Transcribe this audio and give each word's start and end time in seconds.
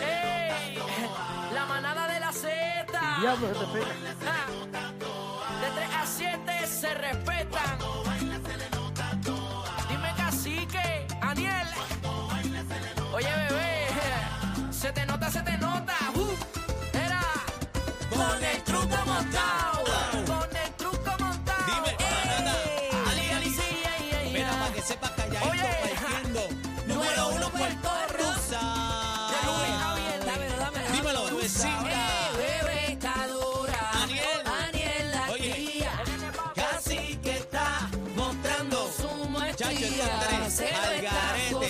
¡Ey! 0.00 0.78
La 1.52 1.64
manada 1.66 2.08
de 2.08 2.20
la 2.20 2.32
Z. 2.32 2.86
Diablo, 3.20 3.48
se. 3.48 3.84
De 5.60 5.70
3 5.74 5.94
a 5.94 6.06
7 6.06 6.66
se 6.66 6.94
respetan. 6.94 7.78
Dime 9.88 10.14
cacique, 10.16 11.06
Aniel. 11.20 11.68
Oye, 13.12 13.28
bebé. 13.48 13.86
Se 14.70 14.92
te 14.92 15.06
nota, 15.06 15.30
se 15.30 15.42
te 15.42 15.56
nota. 15.58 15.94
Uh. 16.14 16.36
Era. 16.92 17.22
Con 18.10 18.44
el 18.44 18.62
truco 18.62 18.96
montado. 19.06 19.65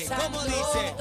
Garete. 0.09 0.25
¿Cómo 0.25 0.43
dice? 0.45 0.95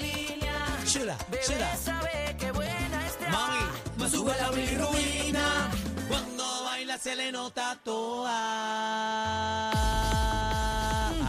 línea. 0.00 0.78
Chula, 0.84 1.16
chula. 1.46 1.76
sabe 1.76 2.36
que 2.38 2.52
buena 2.52 3.06
está. 3.06 3.28
Mami, 3.30 3.64
Me 3.98 4.10
sube 4.10 4.32
la 4.40 4.50
bilirrubina. 4.50 5.70
Cuando 6.08 6.44
baila 6.64 6.98
se 6.98 7.16
le 7.16 7.32
nota 7.32 7.78
toda. 7.84 8.30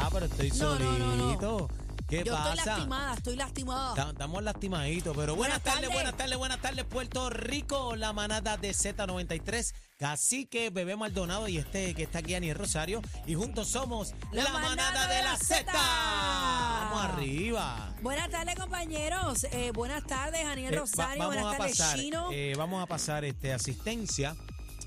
Ah, 0.01 0.09
pero 0.11 0.25
estoy 0.25 0.49
solito. 0.51 1.69
¿Qué 2.09 2.23
Yo 2.23 2.33
pasa? 2.33 2.53
estoy 2.53 2.65
lastimada, 2.65 3.13
estoy 3.13 3.35
lastimada. 3.35 3.93
Ta- 3.93 4.09
Estamos 4.09 4.41
lastimaditos, 4.43 5.15
pero 5.15 5.35
buenas, 5.35 5.61
Buenas 5.61 5.75
tardes, 5.75 5.93
buenas 5.93 6.17
tardes, 6.17 6.37
buenas 6.37 6.59
tardes, 6.61 6.85
Puerto 6.85 7.29
Rico, 7.29 7.95
la 7.95 8.13
manada 8.13 8.57
de 8.57 8.71
Z93, 8.71 9.73
Cacique, 9.97 10.71
Bebé 10.71 10.95
Maldonado 10.95 11.47
y 11.47 11.57
este 11.59 11.93
que 11.93 12.03
está 12.03 12.19
aquí, 12.19 12.33
Aniel 12.33 12.57
Rosario, 12.57 13.01
y 13.27 13.35
juntos 13.35 13.67
somos 13.67 14.13
la, 14.31 14.49
manada, 14.49 15.07
de 15.07 15.21
la 15.21 15.37
Z. 15.37 15.71
Vamos 15.71 17.03
arriba. 17.05 17.93
Buenas 18.01 18.29
tardes, 18.29 18.55
compañeros. 18.55 19.43
Eh, 19.51 19.71
buenas 19.73 20.03
tardes, 20.05 20.43
Daniel 20.45 20.73
Eh, 20.73 20.77
va- 20.77 20.81
Rosario. 20.81 21.19
vamos 21.19 21.35
buenas 21.35 21.53
a 21.53 21.57
tardes, 21.57 21.77
pasar, 21.77 21.99
Chino. 21.99 22.29
eh, 22.31 22.53
vamos 22.57 22.81
a 22.81 22.85
pasar 22.87 23.23
este 23.23 23.53
asistencia. 23.53 24.35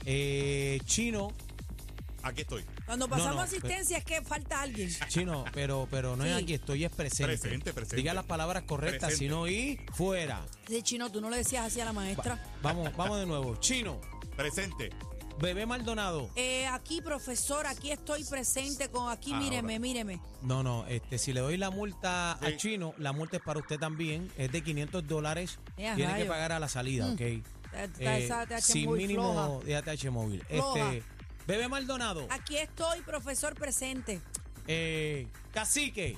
Eh, 0.04 0.80
Chino, 0.86 1.32
Aquí 2.24 2.42
estoy. 2.42 2.64
Cuando 2.92 3.08
pasamos 3.08 3.36
no, 3.36 3.40
asistencia 3.40 3.96
es 3.96 4.04
que 4.04 4.20
falta 4.20 4.60
alguien. 4.60 4.90
Chino, 5.08 5.46
pero, 5.54 5.88
pero 5.90 6.14
no 6.14 6.26
es 6.26 6.36
aquí, 6.42 6.52
estoy 6.52 6.84
es 6.84 6.90
presente. 6.92 7.38
Presente, 7.38 7.72
presente. 7.72 7.96
Diga 7.96 8.12
las 8.12 8.26
palabras 8.26 8.64
correctas, 8.64 9.12
Presente. 9.14 9.24
si 9.24 9.28
no, 9.30 9.48
y 9.48 9.80
fuera. 9.94 10.44
Sí, 10.68 10.82
Chino, 10.82 11.10
tú 11.10 11.22
no 11.22 11.30
le 11.30 11.38
decías 11.38 11.64
así 11.64 11.80
a 11.80 11.86
la 11.86 11.94
maestra. 11.94 12.38
Vamos, 12.60 12.94
vamos 12.94 13.18
de 13.18 13.24
nuevo. 13.24 13.56
Chino, 13.56 13.98
Presente. 14.36 14.90
Bebé 15.40 15.64
Maldonado. 15.64 16.28
Eh, 16.36 16.66
aquí, 16.66 17.00
profesor, 17.00 17.66
aquí 17.66 17.90
estoy 17.90 18.24
presente 18.24 18.90
con 18.90 19.10
aquí, 19.10 19.32
Ahora. 19.32 19.42
míreme, 19.42 19.78
míreme. 19.78 20.20
No, 20.42 20.62
no, 20.62 20.86
este, 20.86 21.16
si 21.16 21.32
le 21.32 21.40
doy 21.40 21.56
la 21.56 21.70
multa 21.70 22.36
Sí. 22.40 22.46
al 22.46 22.56
chino, 22.58 22.92
la 22.98 23.14
multa 23.14 23.38
es 23.38 23.42
para 23.42 23.58
usted 23.58 23.78
también, 23.78 24.30
es 24.36 24.52
de 24.52 24.62
500 24.62 25.06
dólares, 25.08 25.58
Eh, 25.78 25.88
a 25.88 25.94
tiene 25.96 26.14
que 26.18 26.26
pagar 26.26 26.52
a 26.52 26.60
la 26.60 26.68
salida, 26.68 27.06
Mm. 27.06 27.12
¿ok? 27.14 27.20
Está 27.72 28.14
Eh, 28.16 28.24
esa 28.26 28.44
TH 28.46 28.60
sin 28.60 28.92
mínimo 28.92 29.32
floja. 29.32 29.64
de 29.64 29.76
ATH 29.76 30.10
móvil. 30.10 30.42
Floja. 30.44 30.92
Este, 30.92 31.02
Bebé 31.46 31.68
Maldonado, 31.68 32.26
Aquí 32.30 32.56
estoy, 32.56 33.00
profesor, 33.02 33.54
presente. 33.54 34.20
eh, 34.66 35.28
Cacique. 35.52 36.16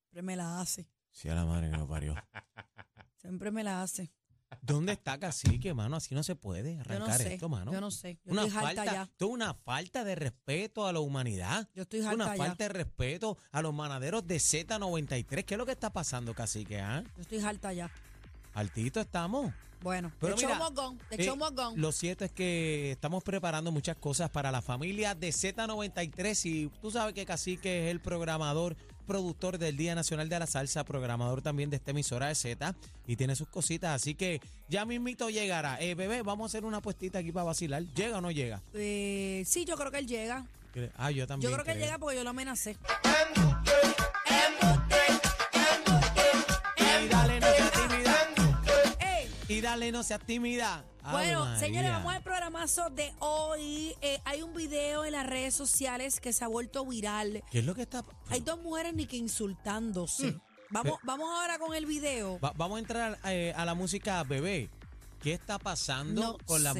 Siempre 0.00 0.22
me 0.22 0.36
la 0.36 0.60
hace. 0.60 0.86
Sí, 1.10 1.28
a 1.28 1.34
la 1.34 1.44
madre 1.44 1.70
que 1.70 1.76
lo 1.76 1.86
parió. 1.86 2.14
Siempre 3.20 3.50
me 3.50 3.62
la 3.62 3.82
hace. 3.82 4.10
¿Dónde 4.62 4.92
está 4.92 5.18
Cacique, 5.18 5.72
mano? 5.74 5.96
Así 5.96 6.14
no 6.14 6.22
se 6.24 6.34
puede 6.34 6.72
Yo 6.72 6.76
no 6.78 6.80
arrancar 6.80 7.18
sé. 7.18 7.34
esto, 7.34 7.48
mano. 7.48 7.72
Yo 7.72 7.80
no 7.80 7.90
sé. 7.90 8.18
Yo 8.24 8.32
una 8.32 8.46
estoy 8.46 8.56
harta 8.58 8.66
falta, 8.76 8.92
ya. 8.92 9.02
esto 9.02 9.26
es 9.26 9.30
una 9.30 9.54
falta 9.54 10.04
de 10.04 10.14
respeto 10.16 10.86
a 10.86 10.92
la 10.92 11.00
humanidad. 11.00 11.68
Yo 11.74 11.82
estoy 11.82 12.00
una 12.00 12.10
harta 12.24 12.36
ya. 12.36 12.44
falta 12.44 12.64
de 12.64 12.68
respeto 12.70 13.38
a 13.52 13.62
los 13.62 13.72
manaderos 13.72 14.26
de 14.26 14.36
Z93. 14.36 15.44
¿Qué 15.44 15.54
es 15.54 15.58
lo 15.58 15.66
que 15.66 15.72
está 15.72 15.92
pasando, 15.92 16.34
Cacique? 16.34 16.80
ah? 16.80 17.04
Yo 17.16 17.22
estoy 17.22 17.38
harta 17.40 17.72
ya. 17.72 17.90
Altito 18.54 19.00
estamos. 19.00 19.52
Bueno, 19.82 20.12
Pero 20.20 20.36
de 20.36 20.42
mira, 20.46 20.58
mogón, 20.58 20.98
de 21.10 21.24
Eh. 21.24 21.32
Lo 21.76 21.90
cierto 21.90 22.24
es 22.26 22.32
que 22.32 22.90
estamos 22.90 23.24
preparando 23.24 23.72
muchas 23.72 23.96
cosas 23.96 24.28
para 24.28 24.50
la 24.50 24.60
familia 24.60 25.14
de 25.14 25.30
Z93 25.30 26.44
y 26.44 26.68
tú 26.82 26.90
sabes 26.90 27.14
que 27.14 27.24
Cacique 27.24 27.86
es 27.86 27.90
el 27.90 28.00
programador, 28.00 28.76
productor 29.06 29.56
del 29.56 29.78
Día 29.78 29.94
Nacional 29.94 30.28
de 30.28 30.38
la 30.38 30.46
Salsa, 30.46 30.84
programador 30.84 31.40
también 31.40 31.70
de 31.70 31.76
esta 31.76 31.92
emisora 31.92 32.26
de 32.26 32.34
Z 32.34 32.74
y 33.06 33.16
tiene 33.16 33.34
sus 33.34 33.48
cositas, 33.48 33.94
así 33.94 34.14
que 34.14 34.42
ya 34.68 34.84
mismito 34.84 35.30
llegará. 35.30 35.80
Eh, 35.80 35.94
bebé, 35.94 36.20
vamos 36.22 36.44
a 36.44 36.48
hacer 36.48 36.66
una 36.66 36.82
puestita 36.82 37.20
aquí 37.20 37.32
para 37.32 37.44
vacilar. 37.44 37.82
¿Llega 37.94 38.18
o 38.18 38.20
no 38.20 38.30
llega? 38.30 38.60
Eh, 38.74 39.44
sí, 39.46 39.64
yo 39.64 39.76
creo 39.76 39.90
que 39.90 39.98
él 39.98 40.06
llega. 40.06 40.44
Ah, 40.96 41.10
yo 41.10 41.26
también. 41.26 41.50
Yo 41.50 41.56
creo 41.56 41.64
que 41.64 41.72
él 41.72 41.78
llega 41.78 41.98
porque 41.98 42.16
yo 42.16 42.24
lo 42.24 42.30
amenacé. 42.30 42.76
Dale, 49.70 49.92
no 49.92 50.02
seas 50.02 50.20
tímida. 50.26 50.84
Bueno, 51.12 51.58
señores, 51.58 51.90
vamos 51.90 52.12
al 52.12 52.22
programazo 52.22 52.90
de 52.90 53.12
hoy. 53.20 53.94
Eh, 54.00 54.20
hay 54.24 54.42
un 54.42 54.52
video 54.52 55.04
en 55.04 55.12
las 55.12 55.26
redes 55.26 55.54
sociales 55.54 56.20
que 56.20 56.32
se 56.32 56.44
ha 56.44 56.48
vuelto 56.48 56.84
viral. 56.84 57.42
¿Qué 57.50 57.60
es 57.60 57.64
lo 57.64 57.74
que 57.74 57.82
está...? 57.82 58.02
Hay 58.28 58.40
dos 58.40 58.60
mujeres 58.60 58.94
ni 58.94 59.06
que 59.06 59.16
insultándose. 59.16 60.32
Mm. 60.32 60.40
Vamos, 60.70 60.98
vamos 61.04 61.28
ahora 61.30 61.58
con 61.58 61.74
el 61.74 61.86
video. 61.86 62.38
Va- 62.40 62.52
vamos 62.56 62.76
a 62.76 62.80
entrar 62.80 63.18
eh, 63.24 63.52
a 63.56 63.64
la 63.64 63.74
música 63.74 64.22
bebé. 64.24 64.68
¿Qué 65.22 65.32
está 65.34 65.58
pasando 65.58 66.20
No 66.22 66.38
con 66.46 66.62
la, 66.64 66.74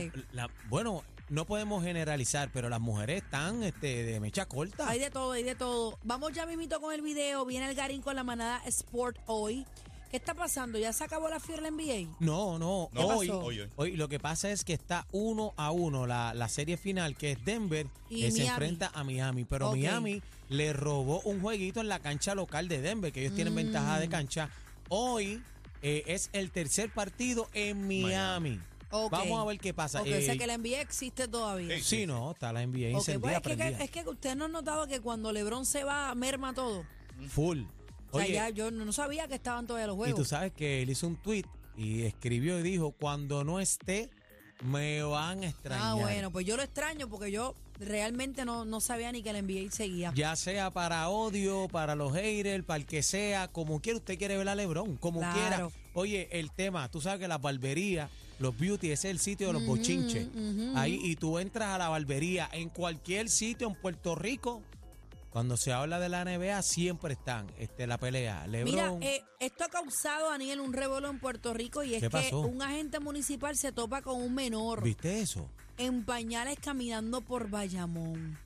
Bueno, 0.68 1.02
no 1.28 1.44
podemos 1.44 1.84
generalizar, 1.84 2.50
pero 2.52 2.68
las 2.68 2.80
mujeres 2.80 3.22
están 3.22 3.62
este, 3.62 4.02
de 4.04 4.18
mecha 4.20 4.46
corta. 4.46 4.88
Hay 4.88 4.98
de 4.98 5.10
todo, 5.10 5.32
hay 5.32 5.42
de 5.44 5.54
todo. 5.54 5.98
Vamos 6.04 6.32
ya 6.32 6.46
mismito 6.46 6.80
con 6.80 6.92
el 6.94 7.02
video. 7.02 7.44
Viene 7.46 7.68
el 7.68 7.74
Garín 7.74 8.02
con 8.02 8.16
la 8.16 8.24
manada 8.24 8.62
Sport 8.66 9.18
hoy. 9.26 9.66
¿Qué 10.10 10.16
está 10.16 10.34
pasando? 10.34 10.78
¿Ya 10.78 10.92
se 10.92 11.04
acabó 11.04 11.28
la 11.28 11.38
fiebre 11.38 11.68
en 11.68 11.74
NBA? 11.76 12.16
No, 12.18 12.58
no, 12.58 12.88
No, 12.92 13.06
hoy, 13.06 13.28
pasó? 13.28 13.40
hoy, 13.44 13.60
hoy. 13.60 13.68
hoy 13.76 13.96
lo 13.96 14.08
que 14.08 14.18
pasa 14.18 14.50
es 14.50 14.64
que 14.64 14.72
está 14.72 15.06
uno 15.12 15.54
a 15.56 15.70
uno 15.70 16.06
la, 16.06 16.34
la 16.34 16.48
serie 16.48 16.76
final, 16.76 17.16
que 17.16 17.32
es 17.32 17.44
Denver, 17.44 17.86
Y 18.08 18.22
que 18.22 18.30
se 18.32 18.46
enfrenta 18.46 18.90
a 18.92 19.04
Miami. 19.04 19.44
Pero. 19.44 19.70
Miami 19.70 20.20
le 20.48 20.72
robó 20.72 21.20
un 21.20 21.40
jueguito 21.40 21.80
en 21.80 21.86
la 21.88 22.00
cancha 22.00 22.34
local 22.34 22.66
de 22.66 22.80
Denver, 22.80 23.12
que 23.12 23.20
ellos 23.20 23.34
tienen 23.36 23.54
ventaja 23.54 24.00
de 24.00 24.08
Mm. 24.08 24.10
cancha. 24.10 24.50
Hoy 24.88 25.40
eh, 25.82 26.02
es 26.06 26.28
el 26.32 26.50
tercer 26.50 26.90
partido 26.92 27.48
en 27.54 27.86
Miami. 27.86 28.58
Vamos 28.90 29.40
a 29.40 29.44
ver 29.44 29.58
qué 29.60 29.72
pasa. 29.72 30.00
Ok, 30.00 30.08
Eh, 30.08 30.18
o 30.18 30.22
sea 30.22 30.36
que 30.36 30.46
la 30.48 30.54
NBA 30.58 30.80
existe 30.80 31.28
todavía. 31.28 31.76
Sí. 31.76 31.82
Sí, 31.84 32.06
no, 32.06 32.32
está 32.32 32.52
la 32.52 32.62
NBA 32.66 32.88
Ok, 32.88 32.94
encendida, 33.08 33.40
pues 33.40 33.58
es, 33.60 33.76
que, 33.76 33.84
es 33.84 33.90
que 33.92 34.08
usted 34.08 34.34
no 34.34 34.46
ha 34.46 34.48
notado 34.48 34.88
que 34.88 34.98
cuando 35.00 35.32
LeBron 35.32 35.64
se 35.64 35.84
va, 35.84 36.12
merma 36.16 36.52
todo. 36.52 36.84
Full. 37.28 37.62
O 38.10 38.18
sea, 38.18 38.24
Oye, 38.26 38.34
ya 38.34 38.48
yo 38.50 38.70
no 38.70 38.92
sabía 38.92 39.28
que 39.28 39.34
estaban 39.34 39.66
todavía 39.66 39.86
los 39.86 39.96
y 39.96 39.98
juegos. 39.98 40.18
tú 40.20 40.24
sabes 40.24 40.52
que 40.52 40.82
él 40.82 40.90
hizo 40.90 41.06
un 41.06 41.16
tweet 41.16 41.44
y 41.76 42.02
escribió 42.02 42.58
y 42.58 42.62
dijo, 42.62 42.90
cuando 42.92 43.44
no 43.44 43.60
esté, 43.60 44.10
me 44.62 45.02
van 45.02 45.42
a 45.44 45.48
extrañar. 45.48 45.84
Ah, 45.86 45.94
bueno, 45.94 46.30
pues 46.30 46.44
yo 46.44 46.56
lo 46.56 46.62
extraño 46.62 47.08
porque 47.08 47.30
yo 47.30 47.54
realmente 47.78 48.44
no, 48.44 48.64
no 48.66 48.80
sabía 48.80 49.10
ni 49.12 49.22
que 49.22 49.30
el 49.30 49.42
NBA 49.46 49.70
seguía. 49.70 50.12
Ya 50.14 50.36
sea 50.36 50.70
para 50.70 51.08
odio, 51.08 51.68
para 51.68 51.94
los 51.94 52.12
haters, 52.12 52.64
para 52.64 52.78
el 52.80 52.86
que 52.86 53.02
sea, 53.02 53.48
como 53.48 53.80
quiera 53.80 53.98
usted 53.98 54.18
quiere 54.18 54.36
ver 54.36 54.48
a 54.48 54.54
Lebron, 54.54 54.96
como 54.96 55.20
Claro. 55.20 55.34
quiera. 55.34 55.68
Oye, 55.94 56.28
el 56.32 56.50
tema, 56.52 56.88
tú 56.90 57.00
sabes 57.00 57.20
que 57.20 57.28
las 57.28 57.40
barberías, 57.40 58.10
los 58.38 58.56
beauty, 58.58 58.90
ese 58.90 59.08
es 59.08 59.12
el 59.12 59.18
sitio 59.18 59.46
de 59.48 59.52
los 59.54 59.64
bochinches. 59.66 60.28
Ahí, 60.74 61.00
y 61.02 61.16
tú 61.16 61.38
entras 61.38 61.68
a 61.70 61.78
la 61.78 61.88
barbería 61.88 62.48
en 62.52 62.68
cualquier 62.68 63.28
sitio 63.30 63.66
en 63.68 63.74
Puerto 63.74 64.14
Rico. 64.14 64.62
Cuando 65.30 65.56
se 65.56 65.72
habla 65.72 66.00
de 66.00 66.08
la 66.08 66.24
NBA, 66.24 66.60
siempre 66.62 67.12
están 67.14 67.46
este, 67.56 67.86
la 67.86 67.98
pelea. 67.98 68.46
Mira, 68.48 68.64
Lebron. 68.64 69.02
eh, 69.02 69.22
esto 69.38 69.64
ha 69.64 69.68
causado, 69.68 70.30
Daniel, 70.30 70.58
un 70.60 70.72
revuelo 70.72 71.08
en 71.08 71.20
Puerto 71.20 71.54
Rico 71.54 71.84
y 71.84 71.94
es 71.94 72.00
¿Qué 72.00 72.08
que 72.08 72.10
pasó? 72.10 72.40
un 72.40 72.60
agente 72.62 72.98
municipal 72.98 73.56
se 73.56 73.70
topa 73.70 74.02
con 74.02 74.20
un 74.20 74.34
menor 74.34 74.82
¿Viste 74.82 75.20
eso? 75.20 75.48
en 75.78 76.04
pañales 76.04 76.58
caminando 76.60 77.20
por 77.20 77.48
Bayamón. 77.48 78.38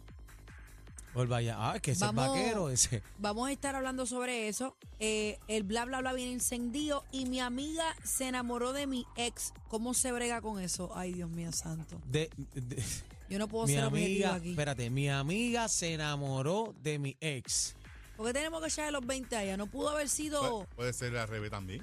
Pues 1.14 1.28
vaya, 1.28 1.56
ah, 1.58 1.76
es 1.76 1.80
que 1.82 1.92
ese 1.92 2.04
Vamos- 2.04 2.24
es 2.24 2.30
vaquero, 2.32 2.70
ese. 2.70 3.02
Vamos 3.18 3.48
a 3.48 3.52
estar 3.52 3.76
hablando 3.76 4.04
sobre 4.04 4.48
eso. 4.48 4.76
Eh, 4.98 5.38
el 5.46 5.62
bla 5.62 5.84
bla 5.84 6.00
bla 6.00 6.12
viene 6.12 6.32
encendido 6.32 7.04
y 7.12 7.26
mi 7.26 7.38
amiga 7.40 7.84
se 8.02 8.26
enamoró 8.26 8.72
de 8.72 8.88
mi 8.88 9.06
ex. 9.16 9.52
¿Cómo 9.68 9.94
se 9.94 10.10
brega 10.10 10.40
con 10.42 10.60
eso? 10.60 10.90
Ay, 10.94 11.12
Dios 11.14 11.30
mío 11.30 11.52
santo. 11.52 12.00
De, 12.10 12.30
de- 12.54 12.82
Yo 13.28 13.38
no 13.38 13.48
puedo 13.48 13.66
mi 13.66 13.74
ser 13.74 13.84
objetivo 13.84 14.26
amiga, 14.28 14.34
aquí. 14.34 14.50
espérate, 14.50 14.90
mi 14.90 15.08
amiga 15.08 15.68
se 15.68 15.94
enamoró 15.94 16.74
de 16.82 16.98
mi 16.98 17.16
ex. 17.20 17.74
¿Por 18.16 18.26
qué 18.26 18.32
tenemos 18.32 18.60
que 18.60 18.68
echar 18.68 18.86
de 18.86 18.92
los 18.92 19.04
20 19.06 19.36
allá? 19.36 19.56
No 19.56 19.66
pudo 19.66 19.90
haber 19.90 20.08
sido... 20.08 20.40
Puede, 20.40 20.66
puede 20.76 20.92
ser 20.92 21.16
al 21.16 21.26
revés 21.28 21.50
también. 21.50 21.82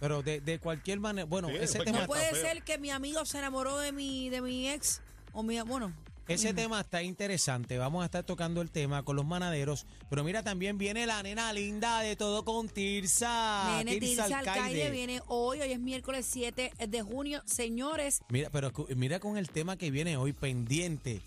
Pero 0.00 0.22
de, 0.22 0.40
de 0.40 0.58
cualquier 0.58 0.98
manera, 0.98 1.26
bueno, 1.26 1.48
Sí, 1.48 1.56
ese 1.60 1.80
tema, 1.80 2.00
No 2.00 2.06
puede 2.06 2.34
ser 2.34 2.62
que 2.62 2.78
mi 2.78 2.90
amigo 2.90 3.24
se 3.26 3.38
enamoró 3.38 3.78
de 3.78 3.92
mi, 3.92 4.30
de 4.30 4.40
mi 4.40 4.68
ex. 4.68 5.02
O 5.32 5.42
mi, 5.42 5.60
bueno, 5.60 5.92
Ese 6.30 6.54
tema 6.54 6.80
está 6.80 7.02
interesante. 7.02 7.76
Vamos 7.76 8.02
a 8.02 8.04
estar 8.04 8.22
tocando 8.22 8.62
el 8.62 8.70
tema 8.70 9.02
con 9.02 9.16
los 9.16 9.26
manaderos. 9.26 9.84
Pero 10.08 10.22
mira, 10.22 10.44
también 10.44 10.78
viene 10.78 11.04
la 11.04 11.20
nena 11.24 11.52
linda 11.52 12.00
de 12.02 12.14
todo 12.14 12.44
con 12.44 12.68
Tirsa. 12.68 13.78
Nene 13.78 13.98
Tirsa 13.98 14.38
Alcaide 14.38 14.90
viene 14.90 15.20
hoy, 15.26 15.60
hoy 15.60 15.72
es 15.72 15.80
miércoles 15.80 16.26
7 16.30 16.72
de 16.88 17.02
junio. 17.02 17.42
Señores, 17.46 18.22
Mira, 18.28 18.48
pero 18.50 18.70
mira 18.94 19.18
con 19.18 19.38
el 19.38 19.50
tema 19.50 19.76
que 19.76 19.90
viene 19.90 20.16
hoy 20.16 20.32
pendiente. 20.32 21.20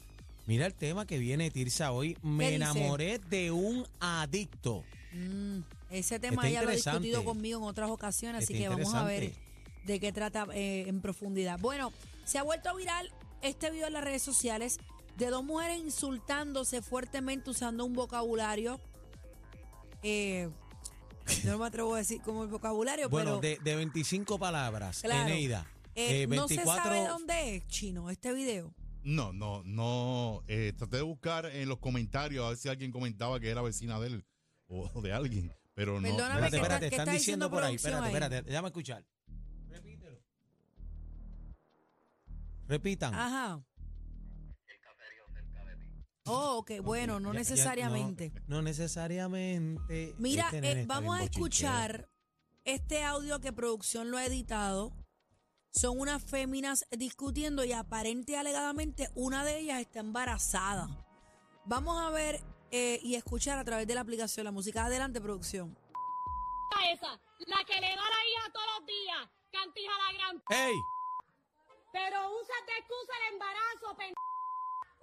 Mira 0.48 0.66
el 0.66 0.74
tema 0.74 1.06
que 1.06 1.18
viene 1.18 1.52
Tirsa 1.52 1.92
hoy. 1.92 2.18
Me 2.22 2.56
enamoré 2.56 3.20
de 3.20 3.52
un 3.52 3.86
adicto. 4.00 4.86
mm, 5.12 5.60
ese 5.90 6.18
tema 6.18 6.50
ya 6.50 6.64
lo 6.64 6.70
ha 6.70 6.74
discutido 6.74 7.26
conmigo 7.26 7.60
en 7.60 7.66
otras 7.66 7.90
ocasiones, 7.90 8.46
así 8.46 8.54
que 8.54 8.70
vamos 8.70 8.94
a 8.94 9.04
ver 9.04 9.34
de 9.86 10.00
qué 10.00 10.14
trata 10.14 10.48
eh, 10.54 10.86
en 10.88 11.02
profundidad. 11.02 11.60
Bueno, 11.60 11.92
se 12.24 12.38
ha 12.38 12.44
vuelto 12.44 12.74
viral 12.74 13.12
este 13.42 13.70
video 13.70 13.88
en 13.88 13.94
las 13.94 14.04
redes 14.04 14.22
sociales 14.22 14.80
de 15.18 15.28
dos 15.28 15.44
mujeres 15.44 15.78
insultándose 15.80 16.82
fuertemente 16.82 17.50
usando 17.50 17.86
un 17.86 17.94
vocabulario. 17.94 18.80
Eh, 20.02 20.50
no 21.46 21.58
me 21.58 21.66
atrevo 21.66 21.96
a 21.96 22.00
decir 22.00 22.22
como 22.22 22.44
el 22.44 22.50
vocabulario, 22.50 23.10
Bueno, 23.10 23.40
pero 23.40 23.56
de, 23.56 23.64
de 23.64 23.76
25 23.78 24.38
palabras, 24.40 25.02
Claro. 25.02 25.30
Eneida. 25.30 25.66
eh, 25.96 26.24
Eh, 26.24 26.28
no 26.28 26.48
se 26.48 26.56
24 26.56 26.84
sabe 26.84 27.08
dónde 27.08 27.56
es, 27.56 27.68
chino, 27.68 28.10
este 28.10 28.34
video. 28.34 28.74
No, 29.04 29.32
no, 29.34 29.64
no. 29.66 30.44
Eh, 30.48 30.74
traté 30.78 30.98
de 30.98 31.02
buscar 31.04 31.46
en 31.46 31.68
los 31.70 31.78
comentarios 31.80 32.46
a 32.46 32.50
ver 32.50 32.58
si 32.58 32.70
alguien 32.70 32.92
comentaba 32.92 33.40
que 33.40 33.50
era 33.50 33.62
vecina 33.62 34.00
de 34.00 34.08
él 34.08 34.26
o 34.68 35.02
de 35.02 35.14
alguien, 35.14 35.54
pero 35.74 36.00
no. 36.02 36.08
Perdóname, 36.08 36.42
no 36.42 36.46
Espérate, 36.48 36.50
¿qué 36.52 36.56
espérate, 36.58 36.74
está- 36.74 36.80
qué 36.80 36.86
están 36.96 37.08
está 37.08 37.12
diciendo 37.14 37.46
diciendo 37.46 37.50
por 37.50 37.64
ahí. 37.64 37.78
producción 37.78 37.94
Espérate, 37.94 38.06
ahí? 38.08 38.24
espérate, 38.24 38.50
déjame 38.50 38.68
escuchar. 38.70 39.06
Repítelo. 39.70 40.20
Repitan. 42.68 43.14
Ajá. 43.14 43.62
Oh, 46.26 46.58
ok, 46.60 46.72
bueno, 46.82 47.20
no 47.20 47.30
Ya- 47.34 47.34
ya- 47.34 47.40
necesariamente. 47.40 48.32
no, 48.48 48.58
no 48.58 48.62
necesariamente. 48.62 50.16
Mira, 50.18 50.46
Este 50.46 50.58
eh, 50.60 50.62
nene 50.62 50.82
está 50.82 50.94
vamos 50.94 51.16
a 51.16 51.20
bien 51.20 51.30
bochinchero. 51.32 51.70
escuchar 51.74 52.10
este 52.66 53.04
audio 53.04 53.40
que 53.42 53.52
producción 53.52 54.10
lo 54.10 54.18
ha 54.18 54.26
editado. 54.26 54.94
Son 55.72 56.00
unas 56.00 56.24
féminas 56.24 56.86
discutiendo 56.92 57.64
y 57.66 57.74
aparente 57.74 58.34
y 58.34 58.36
alegadamente 58.36 59.10
una 59.16 59.44
de 59.44 59.60
ellas 59.60 59.82
está 59.82 60.00
embarazada. 60.00 60.88
Vamos 61.66 62.00
a 62.00 62.10
ver 62.12 62.42
eh, 62.72 63.00
y 63.04 63.16
escuchar 63.16 63.58
a 63.58 63.64
través 63.66 63.86
de 63.88 63.96
la 63.96 64.02
aplicación 64.02 64.46
la 64.46 64.52
música. 64.52 64.86
Adelante, 64.86 65.20
producción. 65.20 65.78
esa, 66.92 67.08
la 67.48 67.64
que 67.66 67.74
le 67.82 67.88
da 67.88 67.96
la 67.96 68.22
hija 68.30 68.52
todos 68.54 68.66
los 68.80 68.88
días, 68.88 69.30
cantija 69.52 69.92
la 69.98 70.14
gran... 70.18 70.44
¡Ey! 70.50 70.76
Pero 71.92 72.18
usa 72.40 72.56
de 72.68 72.78
excusa 72.80 73.14
el 73.28 73.34
embarazo, 73.34 73.98
pen... 73.98 74.14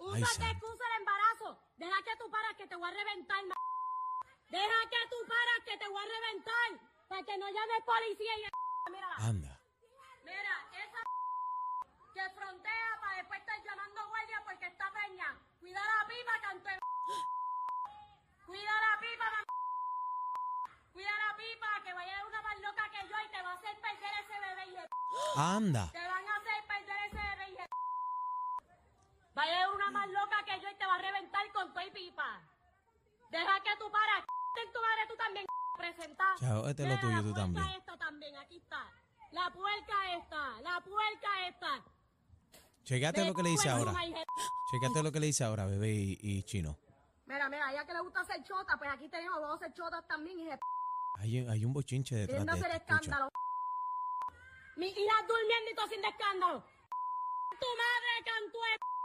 Usa 0.00 0.17
de 0.17 0.50
excusa 0.50 0.85
el 0.88 1.00
embarazo. 1.00 1.58
Deja 1.76 2.02
que 2.02 2.17
tú 2.17 2.31
paras 2.31 2.56
que 2.56 2.67
te 2.67 2.75
voy 2.75 2.88
a 2.88 2.94
reventar, 2.94 3.44
ma... 3.44 3.55
Deja 4.49 4.81
que 4.88 5.02
tú 5.11 5.17
paras 5.29 5.61
que 5.67 5.76
te 5.76 5.88
voy 5.88 6.02
a 6.02 6.08
reventar. 6.08 6.70
Para 7.08 7.23
que 7.23 7.37
no 7.37 7.47
llames 7.47 7.85
policía 7.85 8.32
y... 8.38 8.43
Mira, 8.91 9.08
Anda. 9.19 9.61
mira, 10.25 10.55
esa 10.73 11.00
que 12.14 12.31
frontea 12.35 12.99
para 13.00 13.17
después 13.17 13.41
estar 13.41 13.62
llamando 13.62 14.08
guardia 14.08 14.43
porque 14.44 14.67
está 14.67 14.91
peña. 14.91 15.38
Cuida 15.61 15.81
la 15.85 16.08
pipa, 16.08 16.41
canto. 16.41 16.70
Cuida 18.46 18.75
la 18.81 19.00
pipa, 19.00 19.25
ma... 19.31 19.44
Cuida 20.94 21.12
la 21.12 21.37
pipa, 21.37 21.82
que 21.85 21.93
vaya 21.93 22.26
una 22.26 22.41
más 22.43 22.61
loca 22.61 22.91
que 22.91 23.06
yo 23.06 23.17
y 23.20 23.29
te 23.29 23.43
va 23.43 23.50
a 23.53 23.55
hacer 23.55 23.81
perder 23.81 24.12
ese 24.25 24.41
bebé 24.41 24.64
y. 24.67 25.38
Anda. 25.38 25.91
Te 25.93 26.08
van 26.08 26.26
a 26.26 26.37
hacer 26.37 26.67
perder 26.67 26.96
ese 27.06 27.17
bebé. 27.17 27.40
Vaya 29.41 29.65
a 29.65 29.73
una 29.73 29.91
más 29.91 30.07
loca 30.09 30.45
que 30.45 30.61
yo 30.61 30.69
y 30.69 30.75
te 30.75 30.85
va 30.85 30.97
a 30.97 30.99
reventar 30.99 31.51
con 31.55 31.73
tu 31.73 31.81
y 31.81 31.91
pipa. 31.93 32.43
Deja 33.31 33.61
que 33.63 33.71
tú 33.79 33.91
paras. 33.91 34.23
en 34.63 34.71
tu 34.71 34.81
madre 34.83 35.07
tú 35.09 35.17
también 35.17 35.47
presentar. 35.79 36.39
Chao, 36.39 36.69
este 36.69 36.83
es 36.83 36.89
lo 36.91 37.01
tuyo, 37.01 37.23
tú 37.23 37.33
también. 37.33 37.67
esta 37.69 37.97
también, 37.97 38.37
aquí 38.37 38.59
está. 38.59 38.93
La 39.33 39.51
puerca 39.51 40.15
esta, 40.15 40.61
la 40.61 40.83
puerca 40.83 41.49
esta. 41.49 41.83
Checate 42.85 43.25
lo 43.25 43.33
que 43.33 43.43
le 43.43 43.49
dice 43.49 43.71
ahora. 43.71 43.95
Checate 44.73 45.03
lo 45.03 45.11
que 45.11 45.21
le 45.21 45.27
dice 45.29 45.45
ahora, 45.45 45.65
bebé 45.65 45.89
y, 45.89 46.19
y 46.21 46.43
chino. 46.43 46.77
Mira, 47.25 47.49
mira, 47.49 47.73
ya 47.73 47.87
que 47.87 47.95
le 47.95 48.01
gusta 48.01 48.21
hacer 48.21 48.43
chota, 48.43 48.77
pues 48.77 48.91
aquí 48.91 49.09
tenemos 49.09 49.41
dos 49.41 49.61
chotas 49.73 50.07
también, 50.07 50.39
hija. 50.39 50.59
Hay, 51.19 51.49
hay 51.49 51.65
un 51.65 51.73
bochinche 51.73 52.15
detrás 52.15 52.45
de 52.45 52.53
hacer 52.53 52.73
escándalo. 52.73 53.31
Mi 54.77 54.89
hija 54.89 55.15
durmiendo 55.27 55.71
y 55.71 55.75
tú 55.75 55.81
haciendo 55.81 56.09
escándalo. 56.09 56.63
Tu 57.59 57.67
madre, 57.67 58.11
cantó 58.23 58.59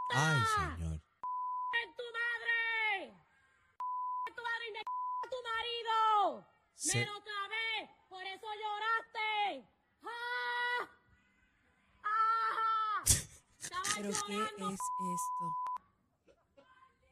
Ay, 0.10 0.40
señor. 0.56 1.02
en 1.82 1.96
tu 1.96 2.04
madre. 2.14 3.04
En 4.28 4.36
tu 4.36 4.42
madre 4.44 4.68
y 4.68 4.72
me 4.72 4.84
tu 5.30 5.38
marido. 5.44 6.48
Se- 6.76 7.00
Me 7.00 7.06
lo 7.06 7.24
clavé, 7.24 7.90
por 8.10 8.24
eso 8.24 8.48
lloraste. 8.62 9.70
¡Ah! 10.04 10.90
¡Ah! 12.04 13.04
Estabas 13.60 13.94
¿Pero 13.96 14.10
qué 14.28 14.34
llorando, 14.34 14.70
es 14.70 14.80
esto? 15.00 15.46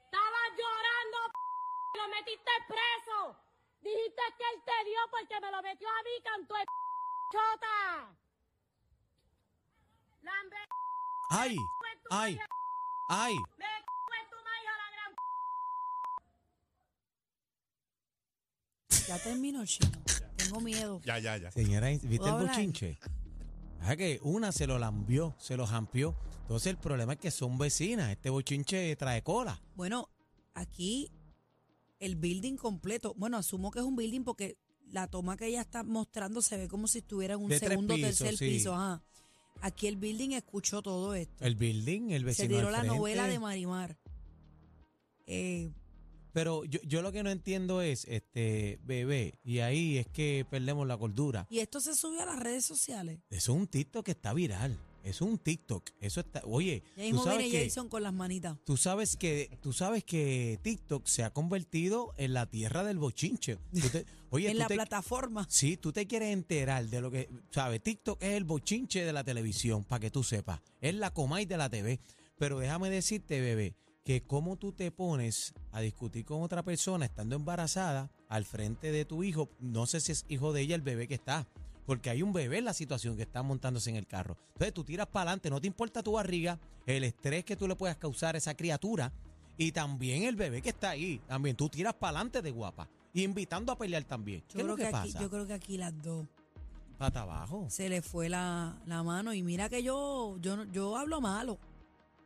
estabas 0.05 0.49
llorando, 0.57 1.17
lo 1.95 2.07
metiste 2.09 2.51
preso. 2.67 3.37
Dijiste 3.81 4.21
que 4.37 4.43
él 4.53 4.63
te 4.63 4.83
dio 4.85 4.99
porque 5.11 5.39
me 5.41 5.51
lo 5.51 5.61
metió 5.61 5.89
a 5.89 6.03
mí, 6.03 6.21
cantó 6.23 6.55
de 6.55 6.65
chota. 7.31 8.15
Lambe, 10.21 10.57
¡Ay! 11.29 11.57
¡Ay! 12.11 12.39
¡Ay! 13.09 13.35
me 13.35 13.65
cago 13.65 14.13
en 14.21 14.29
tu 14.29 14.37
madre, 14.43 14.59
hija 14.63 14.73
la 14.77 14.87
gran 14.95 15.11
Ya 19.07 19.19
terminó, 19.23 19.65
chino. 19.65 19.91
Tengo 20.37 20.61
miedo. 20.61 21.01
Ya, 21.03 21.19
ya, 21.19 21.37
ya. 21.37 21.51
Señora, 21.51 21.87
¿viste 21.89 22.27
el 22.27 22.33
bochinche? 22.33 22.99
Es 23.89 23.97
que 23.97 24.19
una 24.23 24.51
se 24.51 24.67
lo 24.67 24.79
lambió, 24.79 25.35
se 25.39 25.57
lo 25.57 25.67
jampió. 25.67 26.15
Entonces 26.41 26.67
el 26.67 26.77
problema 26.77 27.13
es 27.13 27.19
que 27.19 27.31
son 27.31 27.57
vecinas. 27.57 28.11
Este 28.11 28.29
bochinche 28.29 28.95
trae 28.95 29.21
cola. 29.23 29.61
Bueno, 29.75 30.09
aquí 30.53 31.11
el 31.99 32.15
building 32.15 32.55
completo. 32.55 33.13
Bueno, 33.17 33.37
asumo 33.37 33.71
que 33.71 33.79
es 33.79 33.85
un 33.85 33.95
building 33.95 34.23
porque 34.23 34.57
la 34.91 35.07
toma 35.07 35.37
que 35.37 35.47
ella 35.47 35.61
está 35.61 35.83
mostrando 35.83 36.41
se 36.41 36.57
ve 36.57 36.67
como 36.67 36.87
si 36.87 36.99
estuviera 36.99 37.33
en 37.35 37.41
un 37.41 37.49
De 37.49 37.59
tres 37.59 37.69
segundo 37.69 37.93
o 37.93 37.97
pisos, 37.97 38.17
tercer 38.19 38.37
sí. 38.37 38.49
piso. 38.49 38.73
Ajá. 38.73 39.01
Aquí 39.65 39.87
el 39.87 39.95
building 39.95 40.31
escuchó 40.31 40.81
todo 40.81 41.15
esto. 41.15 41.43
El 41.45 41.55
building, 41.55 42.09
el 42.11 42.21
se 42.21 42.25
vecino 42.25 42.47
tiró 42.57 42.67
al 42.67 42.73
la 42.73 42.79
frente. 42.79 42.97
novela 42.97 43.27
de 43.27 43.39
Marimar. 43.39 43.97
Eh, 45.25 45.71
Pero 46.33 46.65
yo, 46.65 46.79
yo 46.83 47.01
lo 47.01 47.11
que 47.13 47.23
no 47.23 47.29
entiendo 47.29 47.81
es, 47.81 48.05
este, 48.09 48.79
bebé, 48.83 49.39
y 49.43 49.59
ahí 49.59 49.97
es 49.97 50.07
que 50.07 50.45
perdemos 50.49 50.85
la 50.87 50.97
cordura. 50.97 51.47
y 51.49 51.59
esto 51.59 51.79
se 51.79 51.95
subió 51.95 52.23
a 52.23 52.25
las 52.25 52.39
redes 52.39 52.65
sociales. 52.65 53.19
Eso 53.29 53.53
es 53.53 53.57
un 53.57 53.67
TikTok 53.67 54.03
que 54.05 54.11
está 54.11 54.33
viral. 54.33 54.77
Es 55.03 55.21
un 55.21 55.37
TikTok. 55.37 55.89
Eso 55.99 56.21
está. 56.21 56.41
Oye, 56.45 56.81
Ya 56.97 57.09
tú 57.11 57.17
sabes, 57.23 57.51
que, 57.51 57.65
Jason 57.65 57.89
con 57.89 58.01
las 58.03 58.13
manitas. 58.13 58.57
tú 58.63 58.77
sabes 58.77 59.15
que 59.17 59.57
tú 59.61 59.73
sabes 59.73 60.03
que 60.05 60.59
TikTok 60.63 61.05
se 61.05 61.23
ha 61.23 61.29
convertido 61.31 62.13
en 62.17 62.33
la 62.33 62.45
tierra 62.49 62.83
del 62.83 62.97
bochinche. 62.97 63.57
Tú 63.73 63.89
te- 63.89 64.05
oye, 64.29 64.47
en 64.47 64.53
tú 64.53 64.59
la 64.59 64.67
te- 64.67 64.75
plataforma. 64.75 65.45
Sí, 65.49 65.75
tú 65.77 65.91
te 65.91 66.07
quieres 66.07 66.31
enterar 66.33 66.87
de 66.87 67.01
lo 67.01 67.11
que, 67.11 67.29
¿sabes? 67.51 67.83
TikTok 67.83 68.23
es 68.23 68.31
el 68.33 68.45
bochinche 68.45 69.03
de 69.05 69.11
la 69.13 69.23
televisión, 69.23 69.83
para 69.83 69.99
que 69.99 70.09
tú 70.09 70.23
sepas. 70.23 70.61
Es 70.81 70.95
la 70.95 71.11
comay 71.11 71.45
de 71.45 71.57
la 71.57 71.69
TV. 71.69 71.99
Pero 72.37 72.57
déjame 72.59 72.89
decirte, 72.89 73.39
bebé, 73.41 73.75
que 74.05 74.23
cómo 74.23 74.57
tú 74.57 74.71
te 74.73 74.89
pones 74.91 75.53
a 75.71 75.81
discutir 75.81 76.25
con 76.25 76.41
otra 76.41 76.63
persona 76.63 77.05
estando 77.05 77.35
embarazada 77.35 78.09
al 78.29 78.45
frente 78.45 78.91
de 78.91 79.05
tu 79.05 79.23
hijo, 79.23 79.49
no 79.59 79.85
sé 79.85 79.99
si 80.01 80.11
es 80.13 80.25
hijo 80.29 80.51
de 80.53 80.61
ella 80.61 80.75
el 80.75 80.81
bebé 80.81 81.07
que 81.07 81.13
está, 81.13 81.47
porque 81.85 82.09
hay 82.09 82.21
un 82.21 82.33
bebé 82.33 82.59
en 82.59 82.65
la 82.65 82.73
situación 82.73 83.15
que 83.15 83.23
está 83.23 83.43
montándose 83.43 83.89
en 83.89 83.95
el 83.97 84.07
carro. 84.07 84.37
Entonces 84.53 84.73
tú 84.73 84.83
tiras 84.83 85.07
para 85.07 85.31
adelante, 85.31 85.49
no 85.49 85.59
te 85.59 85.67
importa 85.67 86.01
tu 86.03 86.13
barriga, 86.13 86.59
el 86.85 87.03
estrés 87.03 87.43
que 87.45 87.55
tú 87.55 87.67
le 87.67 87.75
puedas 87.75 87.97
causar 87.97 88.35
a 88.35 88.37
esa 88.37 88.55
criatura 88.55 89.11
y 89.57 89.71
también 89.71 90.23
el 90.23 90.35
bebé 90.35 90.61
que 90.61 90.69
está 90.69 90.91
ahí. 90.91 91.19
También 91.27 91.55
tú 91.55 91.69
tiras 91.69 91.93
para 91.93 92.17
adelante 92.17 92.41
de 92.41 92.51
guapa, 92.51 92.87
invitando 93.13 93.71
a 93.71 93.77
pelear 93.77 94.03
también. 94.05 94.41
Yo 94.49 94.55
¿Qué 94.55 94.61
es 94.61 94.67
lo 94.67 94.75
que, 94.75 94.83
que 94.83 94.87
aquí, 94.95 95.07
pasa? 95.11 95.21
yo 95.21 95.29
creo 95.29 95.45
que 95.47 95.53
aquí 95.53 95.77
las 95.77 96.01
dos 96.01 96.25
Pata 96.97 97.21
abajo. 97.21 97.65
se 97.69 97.89
le 97.89 98.01
fue 98.01 98.29
la, 98.29 98.77
la 98.85 99.03
mano. 99.03 99.33
Y 99.33 99.43
mira 99.43 99.67
que 99.69 99.83
yo, 99.83 100.37
yo, 100.39 100.63
yo 100.65 100.95
hablo 100.97 101.19
malo, 101.21 101.57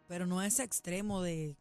pero 0.08 0.26
no 0.26 0.40
a 0.40 0.46
ese 0.48 0.64
extremo 0.64 1.22
de 1.22 1.56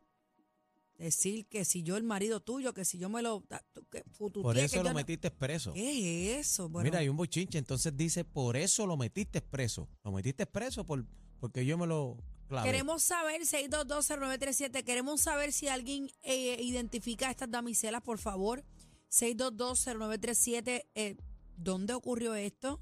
decir 0.99 1.47
que 1.47 1.65
si 1.65 1.83
yo 1.83 1.97
el 1.97 2.03
marido 2.03 2.41
tuyo, 2.41 2.73
que 2.73 2.85
si 2.85 2.99
yo 2.99 3.09
me 3.09 3.23
lo... 3.23 3.45
que 3.91 4.03
Por 4.19 4.59
eso 4.59 4.83
lo 4.83 4.91
no- 4.91 4.95
metiste 4.95 5.31
preso. 5.31 5.73
¿Qué 5.75 6.38
es 6.38 6.47
eso? 6.47 6.69
Bueno, 6.69 6.85
Mira, 6.85 7.00
hay 7.00 7.09
un 7.09 7.17
bochinche, 7.17 7.59
entonces 7.59 7.97
dice, 7.97 8.25
por 8.25 8.57
eso 8.57 8.87
lo 8.87 8.97
metiste 8.97 9.41
preso. 9.43 9.88
Lo 10.05 10.12
metiste 10.12 10.47
preso 10.47 10.85
por, 10.85 11.05
porque 11.41 11.65
yo 11.67 11.76
me 11.79 11.87
lo. 11.87 12.17
Queremos 12.62 13.03
saber, 13.03 13.43
6220937, 13.43 14.85
queremos 14.85 15.21
saber 15.21 15.53
si 15.53 15.67
alguien 15.67 16.09
eh, 16.23 16.57
identifica 16.62 17.26
a 17.29 17.31
estas 17.33 17.50
damiselas, 17.50 18.03
por 18.03 18.19
favor. 18.19 18.65
6220937, 19.11 20.87
eh, 20.95 21.17
¿dónde 21.57 21.95
ocurrió 21.95 22.35
esto? 22.35 22.81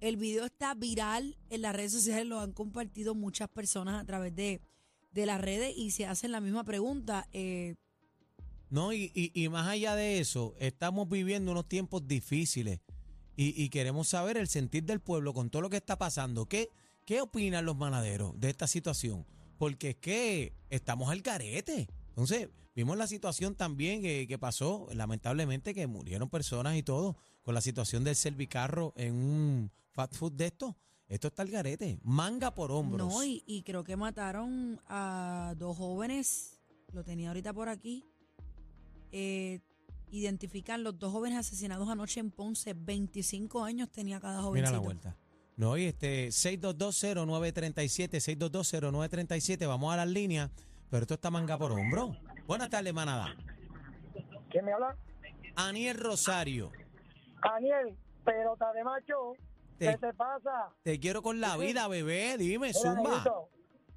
El 0.00 0.16
video 0.16 0.44
está 0.44 0.74
viral 0.74 1.38
en 1.48 1.62
las 1.62 1.74
redes 1.74 1.92
sociales, 1.92 2.26
lo 2.26 2.40
han 2.40 2.52
compartido 2.52 3.14
muchas 3.14 3.48
personas 3.48 4.02
a 4.02 4.04
través 4.04 4.34
de, 4.34 4.60
de 5.16 5.26
las 5.26 5.40
redes 5.40 5.76
y 5.76 5.90
se 5.90 6.06
hacen 6.06 6.30
la 6.30 6.40
misma 6.40 6.62
pregunta. 6.62 7.26
Eh, 7.32 7.74
No, 8.70 8.92
y, 8.92 9.10
y, 9.14 9.32
y 9.34 9.48
más 9.48 9.66
allá 9.66 9.96
de 9.96 10.20
eso, 10.20 10.54
estamos 10.58 11.08
viviendo 11.08 11.50
unos 11.52 11.66
tiempos 11.68 12.06
difíciles 12.06 12.80
y, 13.36 13.60
y 13.60 13.68
queremos 13.70 14.08
saber 14.08 14.36
el 14.36 14.46
sentir 14.48 14.84
del 14.84 15.00
pueblo 15.00 15.32
con 15.32 15.50
todo 15.50 15.62
lo 15.62 15.70
que 15.70 15.78
está 15.78 15.96
pasando. 15.96 16.46
¿Qué, 16.46 16.68
¿Qué 17.04 17.20
opinan 17.20 17.64
los 17.64 17.76
manaderos 17.76 18.38
de 18.38 18.50
esta 18.50 18.66
situación? 18.66 19.26
Porque 19.58 19.90
es 19.90 19.96
que 19.96 20.52
estamos 20.68 21.10
al 21.10 21.22
carete. 21.22 21.88
Entonces, 22.08 22.50
vimos 22.74 22.96
la 22.98 23.06
situación 23.06 23.54
también 23.54 24.02
que, 24.02 24.26
que 24.28 24.38
pasó, 24.38 24.88
lamentablemente, 24.92 25.74
que 25.74 25.86
murieron 25.86 26.28
personas 26.28 26.76
y 26.76 26.82
todo, 26.82 27.16
con 27.42 27.54
la 27.54 27.60
situación 27.60 28.04
del 28.04 28.16
servicarro 28.16 28.92
en 28.96 29.14
un 29.14 29.70
fast 29.92 30.14
food 30.14 30.32
de 30.32 30.46
esto. 30.46 30.76
Esto 31.08 31.28
está 31.28 31.42
al 31.42 31.50
garete. 31.50 31.98
Manga 32.02 32.52
por 32.54 32.72
hombros. 32.72 33.06
no, 33.08 33.24
y, 33.24 33.42
y 33.46 33.62
creo 33.62 33.84
que 33.84 33.96
mataron 33.96 34.80
a 34.88 35.54
dos 35.56 35.76
jóvenes, 35.76 36.60
lo 36.92 37.04
tenía 37.04 37.28
ahorita 37.28 37.52
por 37.52 37.68
aquí. 37.68 38.04
Eh, 39.12 39.60
identifican 40.10 40.82
los 40.82 40.98
dos 40.98 41.12
jóvenes 41.12 41.38
asesinados 41.38 41.88
anoche 41.88 42.20
en 42.20 42.30
Ponce. 42.30 42.74
25 42.74 43.62
años 43.64 43.90
tenía 43.90 44.18
cada 44.20 44.38
Mira 44.38 44.44
jovencito. 44.48 44.72
la 44.72 44.78
vuelta. 44.78 45.16
No, 45.56 45.76
y 45.78 45.84
este 45.84 46.28
6220937, 46.28 48.20
6220937, 48.20 49.66
vamos 49.66 49.92
a 49.92 49.96
las 49.96 50.08
líneas, 50.08 50.50
pero 50.90 51.02
esto 51.02 51.14
está 51.14 51.30
manga 51.30 51.56
por 51.56 51.72
hombro. 51.72 52.14
Buenas 52.46 52.68
tardes, 52.68 52.92
manada. 52.92 53.34
¿Quién 54.50 54.64
me 54.64 54.72
habla? 54.72 54.96
Aniel 55.56 55.96
Rosario, 55.98 56.70
Daniel, 57.42 57.96
pelota 58.24 58.70
de 58.74 58.84
macho. 58.84 59.32
Te- 59.78 59.86
¿Qué 59.92 59.98
te 59.98 60.14
pasa? 60.14 60.70
te 60.82 60.98
quiero 60.98 61.22
con 61.22 61.40
la 61.40 61.56
vida, 61.56 61.86
bebé, 61.88 62.36
dime, 62.38 62.68
Mira, 62.68 62.78
zumba, 62.78 63.10
negrito, 63.10 63.48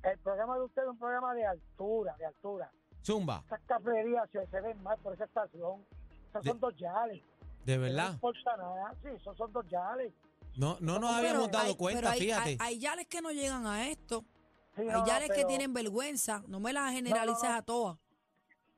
el 0.03 0.17
programa 0.19 0.55
de 0.57 0.63
usted 0.65 0.81
es 0.83 0.87
un 0.89 0.97
programa 0.99 1.33
de 1.33 1.45
altura, 1.45 2.15
de 2.17 2.25
altura. 2.25 2.71
zumba, 3.05 3.43
Esas 3.45 3.61
cafeterías 3.65 4.29
se, 4.31 4.45
se 4.47 4.61
ven 4.61 4.81
mal 4.83 4.97
por 4.99 5.13
esa 5.13 5.25
estación. 5.25 5.85
Esos 6.29 6.43
De- 6.43 6.49
son 6.49 6.59
dos 6.59 6.75
yales. 6.77 7.23
de 7.65 7.75
No 7.77 7.81
verdad. 7.83 8.11
importa 8.13 8.57
nada. 8.57 8.93
Sí, 9.01 9.09
esos 9.15 9.37
son 9.37 9.51
dos 9.53 9.65
yales. 9.69 10.13
No, 10.57 10.77
no 10.81 10.99
nos 10.99 11.15
Pero 11.15 11.27
habíamos 11.29 11.51
dado 11.51 11.65
hay- 11.67 11.75
cuenta, 11.75 12.11
hay, 12.11 12.19
fíjate. 12.19 12.49
Hay, 12.49 12.57
hay 12.59 12.79
yales 12.79 13.07
que 13.07 13.21
no 13.21 13.31
llegan 13.31 13.65
a 13.65 13.87
esto. 13.87 14.25
Sí, 14.75 14.81
Hay 14.81 14.87
no, 14.87 14.99
no, 14.99 15.05
yales 15.05 15.31
que 15.31 15.45
tienen 15.45 15.73
vergüenza. 15.73 16.43
No 16.47 16.59
me 16.59 16.73
las 16.73 16.91
generalices 16.93 17.49
a 17.49 17.61
todas. 17.61 17.97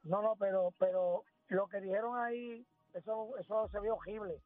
No, 0.04 0.22
no, 0.22 0.36
pero, 0.36 0.74
pero 0.80 1.24
lo 1.50 1.68
que 1.68 1.80
dijeron 1.82 2.18
ahí, 2.20 2.66
eso, 2.94 3.30
eso 3.40 3.68
se 3.72 3.80
ve 3.80 3.90
horrible. 3.92 4.42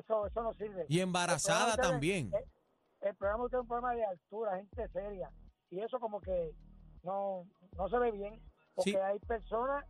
Eso, 0.00 0.26
eso 0.26 0.42
no 0.42 0.52
sirve. 0.54 0.86
Y 0.88 1.00
embarazada 1.00 1.74
El 1.74 1.80
también. 1.80 2.30
El, 2.34 3.08
el 3.08 3.14
programa 3.16 3.44
es 3.46 3.54
un 3.54 3.66
programa 3.66 3.94
de 3.94 4.04
altura, 4.04 4.56
gente 4.56 4.88
seria. 4.92 5.30
Y 5.70 5.80
eso 5.80 5.98
como 6.00 6.20
que 6.20 6.52
no, 7.02 7.46
no 7.76 7.88
se 7.88 7.98
ve 7.98 8.10
bien. 8.12 8.40
Porque 8.74 8.90
Sí. 8.92 8.96
hay 8.96 9.18
personas 9.20 9.84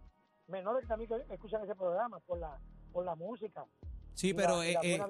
menores 0.47 0.83
que 0.83 0.89
también 0.89 1.09
que 1.11 1.35
escuchan 1.35 1.63
ese 1.65 1.75
programa 1.75 2.19
por 2.21 2.39
la, 2.39 2.59
por 2.93 3.05
la 3.05 3.15
música. 3.15 3.65
Sí, 4.15 4.35
pero 4.35 4.59
la, 4.59 4.67
eh, 4.69 4.77
eh, 4.83 5.01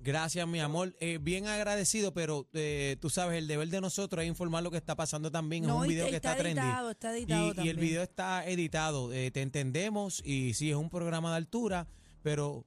gracias, 0.00 0.46
mi 0.46 0.60
amor. 0.60 0.94
Eh, 1.00 1.18
bien 1.20 1.46
agradecido, 1.46 2.14
pero 2.14 2.46
eh, 2.54 2.96
tú 3.00 3.10
sabes, 3.10 3.36
el 3.38 3.48
deber 3.48 3.68
de 3.68 3.80
nosotros 3.80 4.22
es 4.22 4.28
informar 4.28 4.62
lo 4.62 4.70
que 4.70 4.76
está 4.78 4.94
pasando 4.94 5.30
también. 5.30 5.64
es 5.64 5.70
un 5.70 5.86
video 5.86 6.06
que 6.08 6.16
está, 6.16 6.38
editado, 6.38 6.90
está 6.90 7.12
editado 7.16 7.52
Y, 7.62 7.66
y 7.66 7.68
el 7.68 7.76
video 7.76 8.02
está 8.02 8.46
editado, 8.46 9.12
eh, 9.12 9.30
te 9.30 9.42
entendemos 9.42 10.22
y 10.24 10.54
sí 10.54 10.70
es 10.70 10.76
un 10.76 10.88
programa 10.88 11.30
de 11.32 11.36
altura, 11.36 11.86
pero 12.22 12.64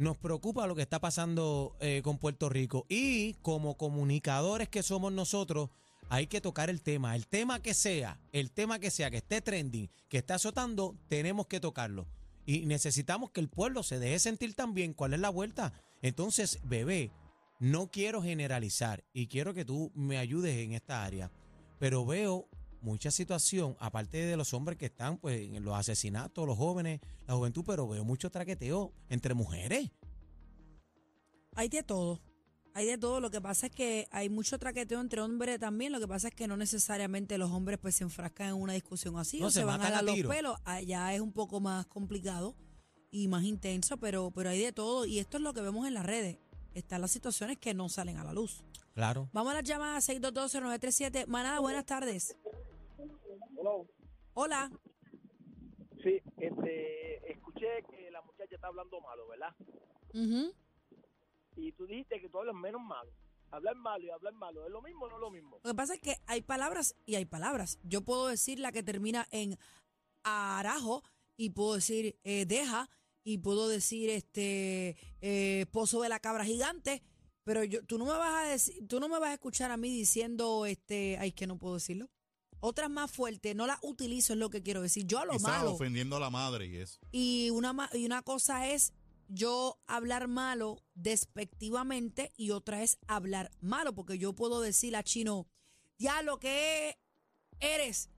nos 0.00 0.16
preocupa 0.16 0.66
lo 0.66 0.74
que 0.74 0.80
está 0.80 0.98
pasando 0.98 1.76
eh, 1.78 2.00
con 2.02 2.16
Puerto 2.16 2.48
Rico. 2.48 2.86
Y 2.88 3.34
como 3.42 3.76
comunicadores 3.76 4.70
que 4.70 4.82
somos 4.82 5.12
nosotros, 5.12 5.68
hay 6.08 6.26
que 6.26 6.40
tocar 6.40 6.70
el 6.70 6.80
tema. 6.80 7.14
El 7.14 7.26
tema 7.26 7.60
que 7.60 7.74
sea, 7.74 8.18
el 8.32 8.50
tema 8.50 8.78
que 8.78 8.90
sea, 8.90 9.10
que 9.10 9.18
esté 9.18 9.42
trending, 9.42 9.90
que 10.08 10.18
esté 10.18 10.32
azotando, 10.32 10.96
tenemos 11.08 11.48
que 11.48 11.60
tocarlo. 11.60 12.06
Y 12.46 12.64
necesitamos 12.64 13.30
que 13.30 13.42
el 13.42 13.50
pueblo 13.50 13.82
se 13.82 13.98
deje 13.98 14.18
sentir 14.20 14.54
también 14.54 14.94
cuál 14.94 15.12
es 15.12 15.20
la 15.20 15.28
vuelta. 15.28 15.74
Entonces, 16.00 16.60
bebé, 16.64 17.12
no 17.58 17.90
quiero 17.90 18.22
generalizar 18.22 19.04
y 19.12 19.26
quiero 19.26 19.52
que 19.52 19.66
tú 19.66 19.92
me 19.94 20.16
ayudes 20.16 20.56
en 20.56 20.72
esta 20.72 21.04
área, 21.04 21.30
pero 21.78 22.06
veo 22.06 22.48
mucha 22.82 23.10
situación, 23.10 23.76
aparte 23.78 24.18
de 24.18 24.36
los 24.36 24.54
hombres 24.54 24.78
que 24.78 24.86
están 24.86 25.18
pues 25.18 25.40
en 25.40 25.64
los 25.64 25.74
asesinatos, 25.74 26.46
los 26.46 26.56
jóvenes, 26.56 27.00
la 27.26 27.34
juventud, 27.34 27.64
pero 27.66 27.88
veo 27.88 28.04
mucho 28.04 28.30
traqueteo 28.30 28.92
entre 29.08 29.34
mujeres. 29.34 29.90
Hay 31.54 31.68
de 31.68 31.82
todo. 31.82 32.20
Hay 32.74 32.86
de 32.86 32.98
todo. 32.98 33.20
Lo 33.20 33.30
que 33.30 33.40
pasa 33.40 33.66
es 33.66 33.72
que 33.72 34.08
hay 34.10 34.28
mucho 34.28 34.58
traqueteo 34.58 35.00
entre 35.00 35.20
hombres 35.20 35.58
también. 35.58 35.92
Lo 35.92 36.00
que 36.00 36.08
pasa 36.08 36.28
es 36.28 36.34
que 36.34 36.46
no 36.46 36.56
necesariamente 36.56 37.38
los 37.38 37.50
hombres 37.50 37.78
pues 37.78 37.96
se 37.96 38.04
enfrascan 38.04 38.48
en 38.48 38.54
una 38.54 38.72
discusión 38.72 39.18
así 39.18 39.40
No, 39.40 39.46
o 39.46 39.50
se 39.50 39.60
se, 39.60 39.64
van 39.64 39.80
a 39.80 39.90
dar 39.90 40.04
los 40.04 40.16
pelos. 40.22 40.56
Allá 40.64 41.12
es 41.14 41.20
un 41.20 41.32
poco 41.32 41.60
más 41.60 41.86
complicado 41.86 42.56
y 43.10 43.28
más 43.28 43.42
intenso, 43.44 43.96
pero, 43.96 44.30
pero 44.30 44.50
hay 44.50 44.60
de 44.60 44.72
todo. 44.72 45.04
Y 45.04 45.18
esto 45.18 45.38
es 45.38 45.42
lo 45.42 45.52
que 45.52 45.60
vemos 45.60 45.86
en 45.86 45.94
las 45.94 46.06
redes. 46.06 46.38
Están 46.74 47.00
las 47.00 47.10
situaciones 47.10 47.58
que 47.58 47.74
no 47.74 47.88
salen 47.88 48.18
a 48.18 48.24
la 48.24 48.32
luz. 48.32 48.62
Claro. 48.94 49.28
Vamos 49.32 49.52
a 49.52 49.54
las 49.56 49.64
llamadas 49.64 50.08
6220937. 50.08 51.26
Manada, 51.26 51.58
buenas 51.60 51.86
tardes. 51.86 52.36
Hola. 54.42 54.70
Sí, 56.02 56.18
este, 56.38 57.30
escuché 57.30 57.84
que 57.90 58.10
la 58.10 58.22
muchacha 58.22 58.54
está 58.54 58.68
hablando 58.68 58.98
malo, 59.02 59.28
¿verdad? 59.28 59.54
Y 61.56 61.72
tú 61.72 61.86
dijiste 61.86 62.22
que 62.22 62.30
tú 62.30 62.38
hablas 62.38 62.54
menos 62.54 62.80
malo. 62.80 63.12
Hablar 63.50 63.76
malo 63.76 64.02
y 64.02 64.08
hablar 64.08 64.32
malo, 64.32 64.64
¿es 64.64 64.72
lo 64.72 64.80
mismo 64.80 65.04
o 65.04 65.08
no 65.10 65.16
es 65.16 65.20
lo 65.20 65.30
mismo? 65.30 65.60
Lo 65.62 65.70
que 65.72 65.74
pasa 65.74 65.92
es 65.92 66.00
que 66.00 66.16
hay 66.26 66.40
palabras 66.40 66.96
y 67.04 67.16
hay 67.16 67.26
palabras. 67.26 67.78
Yo 67.82 68.00
puedo 68.00 68.28
decir 68.28 68.60
la 68.60 68.72
que 68.72 68.82
termina 68.82 69.28
en 69.30 69.58
arajo 70.22 71.02
y 71.36 71.50
puedo 71.50 71.74
decir 71.74 72.18
eh, 72.24 72.46
deja 72.46 72.88
y 73.22 73.36
puedo 73.36 73.68
decir 73.68 74.08
este 74.08 74.96
eh, 75.20 75.66
pozo 75.70 76.00
de 76.00 76.08
la 76.08 76.18
cabra 76.18 76.46
gigante, 76.46 77.02
pero 77.44 77.62
yo 77.62 77.84
tú 77.84 77.98
no 77.98 78.06
me 78.06 78.12
vas 78.12 78.46
a 78.46 78.48
decir, 78.48 78.88
tú 78.88 79.00
no 79.00 79.08
me 79.10 79.18
vas 79.18 79.32
a 79.32 79.34
escuchar 79.34 79.70
a 79.70 79.76
mí 79.76 79.90
diciendo 79.90 80.64
este, 80.64 81.18
ay 81.18 81.32
que 81.32 81.46
no 81.46 81.58
puedo 81.58 81.74
decirlo. 81.74 82.08
Otras 82.60 82.90
más 82.90 83.10
fuertes, 83.10 83.56
no 83.56 83.66
las 83.66 83.78
utilizo 83.82 84.34
es 84.34 84.38
lo 84.38 84.50
que 84.50 84.62
quiero 84.62 84.82
decir. 84.82 85.06
Yo 85.06 85.18
a 85.20 85.24
lo 85.24 85.32
Quizás 85.32 85.42
malo. 85.48 85.72
ofendiendo 85.72 86.16
a 86.16 86.20
la 86.20 86.30
madre 86.30 86.66
y 86.66 86.76
eso. 86.76 87.00
Y 87.10 87.50
una, 87.50 87.72
ma- 87.72 87.90
y 87.94 88.04
una 88.04 88.22
cosa 88.22 88.68
es 88.68 88.92
yo 89.28 89.78
hablar 89.86 90.28
malo 90.28 90.82
despectivamente 90.94 92.32
y 92.36 92.50
otra 92.50 92.82
es 92.82 92.98
hablar 93.06 93.50
malo, 93.60 93.94
porque 93.94 94.18
yo 94.18 94.34
puedo 94.34 94.60
decir 94.60 94.94
a 94.96 95.02
Chino, 95.02 95.46
ya 95.98 96.22
lo 96.22 96.38
que 96.38 96.98
eres, 97.60 98.10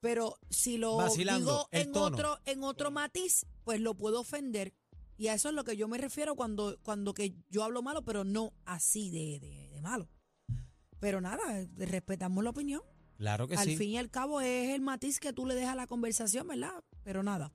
pero 0.00 0.38
si 0.48 0.78
lo 0.78 0.96
Vacilando, 0.96 1.40
digo 1.50 1.68
el 1.72 1.82
en 1.82 1.92
tono. 1.92 2.06
otro, 2.16 2.38
en 2.46 2.62
otro 2.64 2.90
matiz, 2.90 3.46
pues 3.64 3.80
lo 3.80 3.94
puedo 3.96 4.20
ofender. 4.20 4.74
Y 5.18 5.28
a 5.28 5.34
eso 5.34 5.50
es 5.50 5.54
lo 5.54 5.64
que 5.64 5.76
yo 5.76 5.86
me 5.88 5.98
refiero 5.98 6.34
cuando, 6.34 6.78
cuando 6.82 7.12
que 7.12 7.34
yo 7.50 7.62
hablo 7.64 7.82
malo, 7.82 8.02
pero 8.02 8.24
no 8.24 8.54
así 8.64 9.10
de, 9.10 9.38
de- 9.40 9.68
de 9.68 9.80
malo. 9.82 10.08
Pero 11.00 11.20
nada, 11.20 11.66
respetamos 11.76 12.42
la 12.44 12.50
opinión. 12.50 12.82
Claro 13.20 13.46
que 13.46 13.54
Al 13.54 13.66
sí. 13.66 13.76
fin 13.76 13.90
y 13.90 13.98
al 13.98 14.08
cabo 14.08 14.40
es 14.40 14.70
el 14.70 14.80
matiz 14.80 15.20
que 15.20 15.34
tú 15.34 15.44
le 15.44 15.54
dejas 15.54 15.72
a 15.72 15.76
la 15.76 15.86
conversación, 15.86 16.48
¿verdad? 16.48 16.82
Pero 17.04 17.22
nada. 17.22 17.52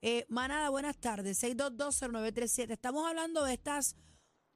Eh, 0.00 0.24
manada, 0.28 0.70
buenas 0.70 0.96
tardes. 0.96 1.42
6220937. 1.42 2.70
Estamos 2.70 3.04
hablando 3.04 3.42
de 3.42 3.52
estas 3.54 3.96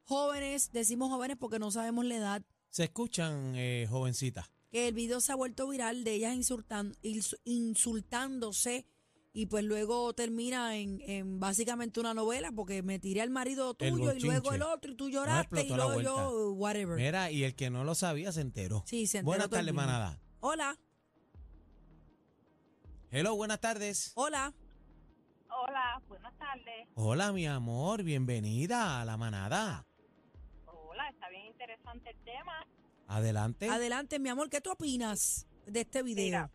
jóvenes, 0.04 0.70
decimos 0.70 1.10
jóvenes 1.10 1.36
porque 1.36 1.58
no 1.58 1.72
sabemos 1.72 2.04
la 2.04 2.14
edad, 2.14 2.42
Se 2.70 2.84
escuchan, 2.84 3.54
eh, 3.56 3.88
jovencitas. 3.90 4.52
que 4.70 4.86
el 4.86 4.94
video 4.94 5.20
se 5.20 5.32
ha 5.32 5.34
vuelto 5.34 5.66
viral 5.68 6.04
de 6.04 6.14
ellas 6.14 6.36
insultan- 6.36 6.96
ins- 7.02 7.36
insultándose 7.44 8.86
y 9.32 9.46
pues 9.46 9.64
luego 9.64 10.12
termina 10.14 10.76
en, 10.76 11.00
en 11.00 11.40
básicamente 11.40 11.98
una 11.98 12.14
novela 12.14 12.52
porque 12.52 12.82
me 12.84 13.00
tiré 13.00 13.20
al 13.20 13.30
marido 13.30 13.74
tuyo 13.74 14.12
y 14.12 14.20
luego 14.20 14.52
el 14.52 14.62
otro 14.62 14.92
y 14.92 14.94
tú 14.94 15.10
lloraste 15.10 15.64
y 15.64 15.68
luego 15.70 16.00
yo, 16.00 16.52
whatever. 16.52 16.96
Mira, 16.96 17.32
y 17.32 17.42
el 17.42 17.56
que 17.56 17.68
no 17.68 17.82
lo 17.82 17.96
sabía 17.96 18.30
se 18.30 18.42
enteró. 18.42 18.84
Sí, 18.86 19.08
se 19.08 19.18
enteró 19.18 19.26
Buenas 19.26 19.50
tardes, 19.50 19.74
manada. 19.74 20.20
Hola, 20.44 20.76
Hello, 23.12 23.36
buenas 23.36 23.60
tardes. 23.60 24.10
hola. 24.16 24.52
Hola, 25.48 26.02
buenas 26.08 26.36
tardes. 26.36 26.88
Hola, 26.96 27.30
mi 27.32 27.46
amor, 27.46 28.02
bienvenida 28.02 29.00
a 29.00 29.04
la 29.04 29.16
manada. 29.16 29.86
Hola, 30.66 31.08
está 31.10 31.28
bien 31.28 31.46
interesante 31.46 32.10
el 32.10 32.16
tema. 32.24 32.66
Adelante. 33.06 33.68
Adelante, 33.68 34.18
mi 34.18 34.30
amor, 34.30 34.50
¿qué 34.50 34.60
tú 34.60 34.72
opinas 34.72 35.46
de 35.66 35.82
este 35.82 36.02
video? 36.02 36.24
Mira. 36.24 36.50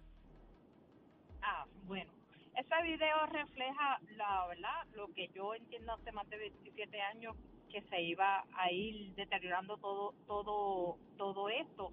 Ah, 1.42 1.66
bueno. 1.86 2.12
Ese 2.56 2.84
video 2.84 3.26
refleja 3.28 4.00
la 4.18 4.48
verdad, 4.48 4.86
lo 4.96 5.08
que 5.14 5.30
yo 5.34 5.54
entiendo 5.56 5.94
hace 5.94 6.12
más 6.12 6.28
de 6.30 6.38
27 6.38 7.02
años 7.04 7.38
que 7.68 7.82
se 7.84 8.02
iba 8.02 8.46
a 8.54 8.72
ir 8.72 9.14
deteriorando 9.16 9.78
todo 9.78 10.14
todo 10.28 10.98
todo 11.18 11.50
esto 11.50 11.92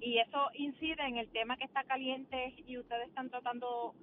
y 0.00 0.18
eso 0.18 0.48
incide 0.54 1.02
en 1.02 1.18
el 1.18 1.28
tema 1.30 1.56
que 1.56 1.64
está 1.64 1.84
caliente 1.84 2.54
y 2.66 2.78
ustedes 2.78 3.08
están 3.08 3.30
tratando 3.30 3.94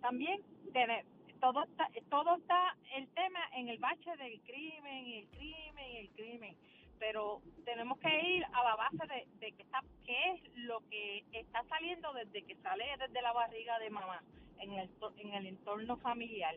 también 0.00 0.40
tener 0.72 1.04
todo 1.40 1.64
está 1.64 1.88
todo 2.08 2.36
está 2.36 2.76
el 2.94 3.08
tema 3.08 3.40
en 3.54 3.68
el 3.68 3.78
bache 3.78 4.16
del 4.16 4.40
crimen 4.42 5.06
y 5.06 5.18
el 5.18 5.26
crimen 5.28 5.90
y 5.92 5.96
el 5.96 6.08
crimen 6.10 6.56
pero 7.00 7.40
tenemos 7.64 7.98
que 7.98 8.36
ir 8.36 8.44
a 8.44 8.62
la 8.62 8.76
base 8.76 9.06
de, 9.08 9.26
de 9.40 9.52
que 9.52 9.62
está, 9.62 9.82
qué 10.04 10.32
es 10.32 10.56
lo 10.58 10.80
que 10.90 11.24
está 11.32 11.64
saliendo 11.64 12.12
desde 12.12 12.42
que 12.42 12.54
sale 12.56 12.84
desde 12.98 13.22
la 13.22 13.32
barriga 13.32 13.78
de 13.78 13.88
mamá 13.88 14.22
en 14.60 14.72
el, 14.74 14.90
en 15.16 15.34
el 15.34 15.46
entorno 15.46 15.96
familiar. 15.96 16.54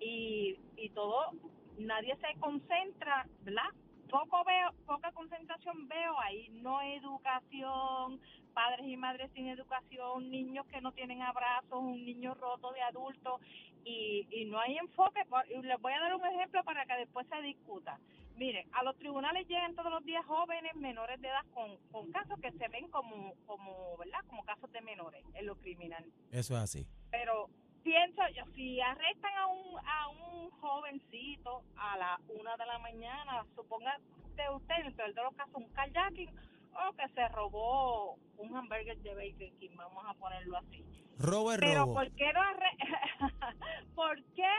Y, 0.00 0.58
y 0.76 0.90
todo, 0.90 1.30
nadie 1.78 2.16
se 2.16 2.38
concentra, 2.40 3.26
¿verdad? 3.42 3.70
Poco 4.10 4.44
veo, 4.44 4.72
poca 4.86 5.10
concentración 5.12 5.88
veo 5.88 6.18
ahí, 6.20 6.48
no 6.50 6.80
educación, 6.80 8.20
padres 8.54 8.86
y 8.86 8.96
madres 8.96 9.30
sin 9.34 9.48
educación, 9.48 10.30
niños 10.30 10.66
que 10.66 10.80
no 10.80 10.92
tienen 10.92 11.22
abrazos, 11.22 11.82
un 11.82 12.04
niño 12.04 12.34
roto 12.34 12.70
de 12.72 12.82
adulto 12.82 13.40
y, 13.84 14.26
y 14.30 14.44
no 14.46 14.60
hay 14.60 14.78
enfoque. 14.78 15.20
Les 15.62 15.80
voy 15.80 15.92
a 15.92 16.00
dar 16.00 16.14
un 16.14 16.24
ejemplo 16.24 16.62
para 16.64 16.86
que 16.86 16.94
después 16.94 17.26
se 17.28 17.42
discuta. 17.42 17.98
Mire, 18.36 18.66
a 18.72 18.82
los 18.84 18.96
tribunales 18.96 19.48
llegan 19.48 19.74
todos 19.74 19.90
los 19.90 20.04
días 20.04 20.24
jóvenes 20.26 20.74
menores 20.76 21.20
de 21.20 21.28
edad 21.28 21.44
con, 21.54 21.76
con 21.90 22.12
casos 22.12 22.38
que 22.40 22.52
se 22.52 22.68
ven 22.68 22.88
como, 22.90 23.34
como, 23.46 23.96
¿verdad? 23.96 24.20
Como 24.26 24.44
casos 24.44 24.70
de 24.72 24.82
menores 24.82 25.24
en 25.34 25.46
lo 25.46 25.56
criminal. 25.56 26.04
Eso 26.30 26.54
es 26.54 26.60
así. 26.60 26.86
Pero 27.10 27.48
pienso 27.86 28.20
yo, 28.34 28.42
si 28.56 28.80
arrestan 28.80 29.32
a 29.36 29.46
un, 29.46 29.78
a 29.86 30.08
un 30.08 30.50
jovencito 30.50 31.62
a 31.76 31.96
la 31.96 32.20
una 32.28 32.56
de 32.56 32.66
la 32.66 32.78
mañana, 32.80 33.46
suponga 33.54 33.96
de 34.34 34.50
usted, 34.56 34.74
en 34.80 34.86
el 34.86 34.94
peor 34.94 35.14
de 35.14 35.22
los 35.22 35.34
casos, 35.36 35.54
un 35.54 35.68
kayaking, 35.72 36.30
o 36.74 36.92
que 36.96 37.08
se 37.14 37.28
robó 37.28 38.18
un 38.38 38.56
hamburger 38.56 38.98
de 38.98 39.10
Burger 39.14 39.52
King, 39.60 39.70
vamos 39.76 40.04
a 40.04 40.14
ponerlo 40.14 40.56
así. 40.58 40.84
Robo 41.18 41.52
es 41.52 41.58
Pero 41.60 41.82
robo. 41.82 41.94
¿por 41.94 42.10
qué 42.16 42.32
no 42.32 42.40
arre- 42.40 42.76
¿Por 43.94 44.16
qué? 44.34 44.52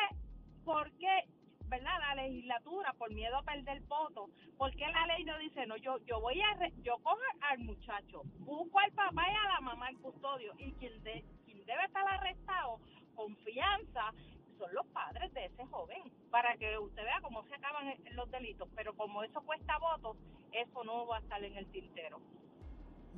¿Por 0.64 0.90
qué? 0.94 1.26
¿Verdad? 1.68 2.00
La 2.00 2.16
legislatura, 2.16 2.94
por 2.94 3.12
miedo 3.14 3.36
a 3.36 3.44
perder 3.44 3.82
votos, 3.90 4.30
¿por 4.58 4.72
qué 4.72 4.88
la 4.88 5.06
ley 5.08 5.26
no 5.26 5.38
dice, 5.38 5.66
no, 5.68 5.76
yo 5.76 5.98
yo 6.06 6.22
voy 6.22 6.40
a, 6.42 6.48
arre- 6.56 6.74
yo 6.82 6.96
cojo 7.04 7.20
al 7.42 7.60
muchacho, 7.60 8.22
busco 8.40 8.80
al 8.80 8.92
papá 8.94 9.26
y 9.30 9.36
a 9.36 9.54
la 9.54 9.60
mamá 9.60 9.90
en 9.90 9.98
custodio, 9.98 10.54
y 10.60 10.72
quien, 10.80 11.04
de, 11.04 11.26
quien 11.46 11.66
debe 11.66 11.84
estar 11.84 12.08
arrestado, 12.08 12.80
confianza, 13.18 14.14
son 14.58 14.74
los 14.74 14.86
padres 14.88 15.34
de 15.34 15.46
ese 15.46 15.66
joven, 15.66 16.02
para 16.32 16.56
que 16.58 16.78
usted 16.78 17.04
vea 17.04 17.20
cómo 17.22 17.44
se 17.48 17.56
acaban 17.56 17.94
los 18.12 18.32
delitos, 18.32 18.70
pero 18.76 18.96
como 18.96 19.24
eso 19.24 19.42
cuesta 19.42 19.78
votos, 19.80 20.16
eso 20.54 20.84
no 20.84 21.08
va 21.08 21.18
a 21.18 21.20
estar 21.20 21.44
en 21.44 21.58
el 21.58 21.66
tintero. 21.68 22.22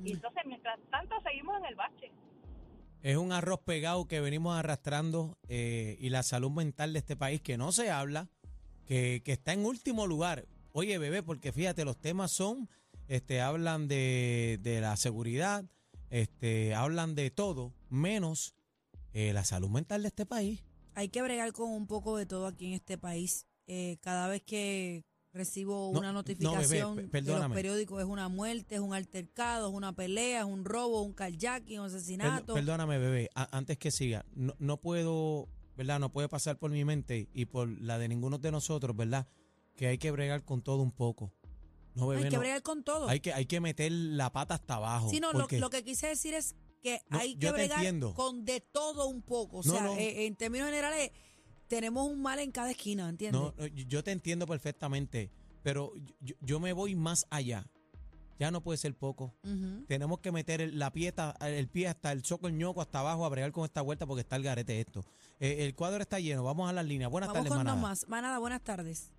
Y 0.04 0.12
entonces, 0.12 0.42
mientras 0.46 0.78
tanto, 0.90 1.20
seguimos 1.20 1.58
en 1.58 1.66
el 1.66 1.74
bache. 1.74 2.10
Es 3.02 3.16
un 3.16 3.32
arroz 3.32 3.60
pegado 3.60 4.06
que 4.08 4.20
venimos 4.20 4.58
arrastrando 4.58 5.36
eh, 5.48 5.96
y 6.00 6.08
la 6.08 6.22
salud 6.22 6.50
mental 6.50 6.92
de 6.92 6.98
este 6.98 7.16
país 7.16 7.40
que 7.40 7.56
no 7.56 7.72
se 7.72 7.90
habla, 7.90 8.28
que, 8.86 9.22
que 9.24 9.32
está 9.32 9.52
en 9.52 9.64
último 9.64 10.06
lugar. 10.06 10.46
Oye, 10.72 10.98
bebé, 10.98 11.22
porque 11.22 11.52
fíjate, 11.52 11.84
los 11.84 11.98
temas 11.98 12.30
son, 12.30 12.68
este, 13.08 13.40
hablan 13.40 13.88
de, 13.88 14.58
de 14.60 14.80
la 14.80 14.96
seguridad, 14.96 15.64
este, 16.10 16.74
hablan 16.74 17.14
de 17.14 17.30
todo, 17.30 17.72
menos 17.88 18.54
eh, 19.12 19.32
la 19.32 19.44
salud 19.44 19.68
mental 19.70 20.02
de 20.02 20.08
este 20.08 20.26
país. 20.26 20.62
Hay 20.94 21.08
que 21.08 21.22
bregar 21.22 21.52
con 21.52 21.70
un 21.70 21.86
poco 21.86 22.16
de 22.16 22.26
todo 22.26 22.46
aquí 22.46 22.66
en 22.66 22.72
este 22.74 22.98
país. 22.98 23.46
Eh, 23.66 23.98
cada 24.00 24.26
vez 24.28 24.42
que 24.42 25.04
recibo 25.32 25.90
No, 25.92 25.98
una 26.00 26.08
no, 26.08 26.14
notificación 26.14 26.96
bebé, 26.96 27.08
pe- 27.08 27.22
de 27.22 27.32
los 27.32 27.52
periódicos 27.52 28.00
es 28.00 28.06
una 28.06 28.28
muerte, 28.28 28.74
es 28.74 28.80
un 28.80 28.94
altercado, 28.94 29.68
es 29.68 29.74
una 29.74 29.92
pelea, 29.94 30.40
es 30.40 30.44
un 30.46 30.64
robo, 30.64 31.02
un 31.02 31.12
carjacking, 31.12 31.78
un 31.80 31.86
asesinato. 31.86 32.52
perdóname, 32.54 32.98
bebé, 32.98 33.30
a- 33.36 33.56
antes 33.56 33.78
que 33.78 33.92
siga, 33.92 34.24
no, 34.34 34.54
no 34.58 34.78
puedo, 34.78 35.48
¿verdad? 35.76 36.00
No 36.00 36.10
puede 36.10 36.28
pasar 36.28 36.58
por 36.58 36.72
mi 36.72 36.84
mente 36.84 37.28
y 37.32 37.44
por 37.44 37.68
la 37.80 37.98
de 37.98 38.08
ninguno 38.08 38.38
de 38.38 38.50
nosotros, 38.50 38.96
¿verdad? 38.96 39.28
Que 39.76 39.86
hay 39.86 39.98
que 39.98 40.10
bregar 40.10 40.44
con 40.44 40.62
todo 40.62 40.82
un 40.82 40.90
poco. 40.90 41.32
No, 41.94 42.08
bebé, 42.08 42.24
hay 42.24 42.28
que 42.28 42.36
no. 42.36 42.40
bregar 42.40 42.62
con 42.62 42.82
todo. 42.82 43.08
Hay 43.08 43.20
que, 43.20 43.32
hay 43.32 43.46
que 43.46 43.60
meter 43.60 43.92
la 43.92 44.32
pata 44.32 44.54
hasta 44.54 44.74
abajo. 44.74 45.10
Sí, 45.10 45.20
no, 45.20 45.32
lo 45.32 45.46
que 45.70 45.84
quise 45.84 46.08
decir 46.08 46.34
es 46.34 46.56
que 46.80 47.00
No, 47.08 47.18
hay 47.18 47.36
que 47.36 47.50
bregar 47.52 47.84
con 48.14 48.44
de 48.44 48.60
todo 48.60 49.08
un 49.08 49.22
poco. 49.22 49.58
O 49.58 49.62
sea, 49.62 49.82
no. 49.82 49.96
eh, 49.96 50.26
en 50.26 50.36
términos 50.36 50.66
generales, 50.68 51.10
tenemos 51.68 52.08
un 52.08 52.20
mal 52.20 52.38
en 52.40 52.50
cada 52.50 52.70
esquina, 52.70 53.08
¿entiendes? 53.08 53.40
no, 53.40 53.54
no, 53.56 53.66
yo 53.66 54.02
te 54.02 54.10
entiendo 54.12 54.46
perfectamente, 54.46 55.30
pero 55.62 55.92
yo, 56.20 56.34
yo 56.40 56.58
me 56.60 56.72
voy 56.72 56.94
más 56.96 57.26
allá. 57.30 57.64
Ya 58.38 58.50
no 58.50 58.62
puede 58.62 58.78
ser 58.78 58.94
poco. 58.96 59.34
Tenemos 59.86 60.20
que 60.20 60.32
meter 60.32 60.62
el, 60.62 60.78
la 60.78 60.90
pieta, 60.90 61.36
el 61.42 61.68
pie 61.68 61.88
hasta 61.88 62.10
el 62.10 62.22
choco, 62.22 62.48
el 62.48 62.56
ñoco, 62.56 62.80
hasta 62.80 63.00
abajo 63.00 63.26
a 63.26 63.28
bregar 63.28 63.52
con 63.52 63.66
esta 63.66 63.82
vuelta 63.82 64.06
porque 64.06 64.22
está 64.22 64.36
el 64.36 64.42
garete 64.42 64.80
esto. 64.80 65.04
Eh, 65.40 65.66
el 65.66 65.74
cuadro 65.74 66.00
está 66.00 66.18
lleno. 66.20 66.42
Vamos 66.42 66.66
a 66.70 66.72
las 66.72 66.86
líneas. 66.86 67.10
Buenas 67.10 67.28
Vamos 67.28 67.40
tardes, 67.40 67.50
con 67.50 67.58
dos 67.58 67.64
manada. 67.66 67.82
más. 67.82 68.08
Manada, 68.08 68.38
buenas 68.38 68.62
tardes. 68.62 69.12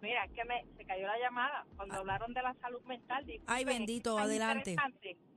Mira, 0.00 0.24
es 0.24 0.32
que 0.32 0.44
me, 0.44 0.64
se 0.76 0.84
cayó 0.84 1.06
la 1.06 1.18
llamada 1.18 1.66
cuando 1.76 1.94
Ah. 1.96 1.98
hablaron 1.98 2.32
de 2.34 2.42
la 2.42 2.54
salud 2.60 2.80
mental. 2.84 3.24
disculpen, 3.26 3.54
Ay, 3.54 3.64
bendito, 3.64 4.16
es 4.18 4.24
adelante. 4.24 4.76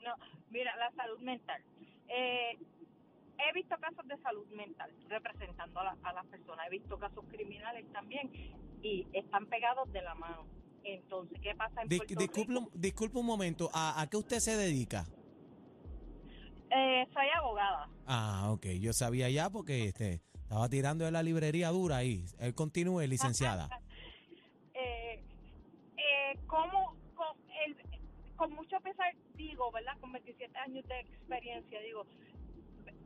No, 0.04 0.15
mira, 0.50 0.76
la 0.78 0.91
salud 0.91 1.19
mental. 1.19 1.62
Eh, 2.08 2.60
he 3.39 3.54
visto 3.54 3.76
casos 3.80 4.08
de 4.08 4.17
salud 4.21 4.45
mental 4.50 4.91
representando 5.08 5.80
a, 5.80 5.84
la- 5.86 5.97
a 6.04 6.13
las 6.13 6.26
personas. 6.28 6.67
He 6.67 6.71
visto 6.71 7.00
casos 7.00 7.26
criminales 7.30 7.91
también 7.91 8.30
y 8.84 9.08
están 9.13 9.47
pegados 9.47 9.91
de 9.91 10.02
la 10.04 10.13
mano. 10.15 10.45
Entonces, 10.84 11.39
¿qué 11.41 11.56
pasa 11.56 11.82
en 11.84 11.89
Dis- 11.89 11.97
Puerto 11.97 12.15
disculpe, 12.19 12.54
Rico? 12.54 12.69
un- 12.74 12.82
disculpe 12.82 13.17
un 13.19 13.26
momento. 13.26 13.69
¿A, 13.74 14.00
a 14.02 14.08
qué 14.08 14.17
usted 14.17 14.39
se 14.39 14.56
dedica? 14.58 15.06
Eh, 16.69 17.08
soy 17.13 17.28
abogada. 17.36 17.89
Ah, 18.06 18.50
ok. 18.52 18.65
Yo 18.80 18.93
sabía 18.93 19.30
ya 19.30 19.50
porque 19.50 19.86
este, 19.86 20.21
estaba 20.34 20.69
tirando 20.69 21.06
de 21.06 21.12
la 21.12 21.21
librería 21.24 21.69
dura 21.69 21.97
ahí. 21.97 22.26
Él 22.39 22.54
continúe, 22.56 23.02
licenciada. 23.08 23.69
eh, 24.74 25.21
eh, 25.97 26.39
como 26.47 26.95
con, 27.13 27.28
el, 27.65 27.76
con 28.38 28.52
mucho 28.54 28.80
pesar 28.80 29.13
digo, 29.49 29.71
¿verdad? 29.71 29.97
Con 29.99 30.12
27 30.12 30.58
años 30.58 30.88
de 30.88 30.99
experiencia, 30.99 31.82
digo, 31.82 32.06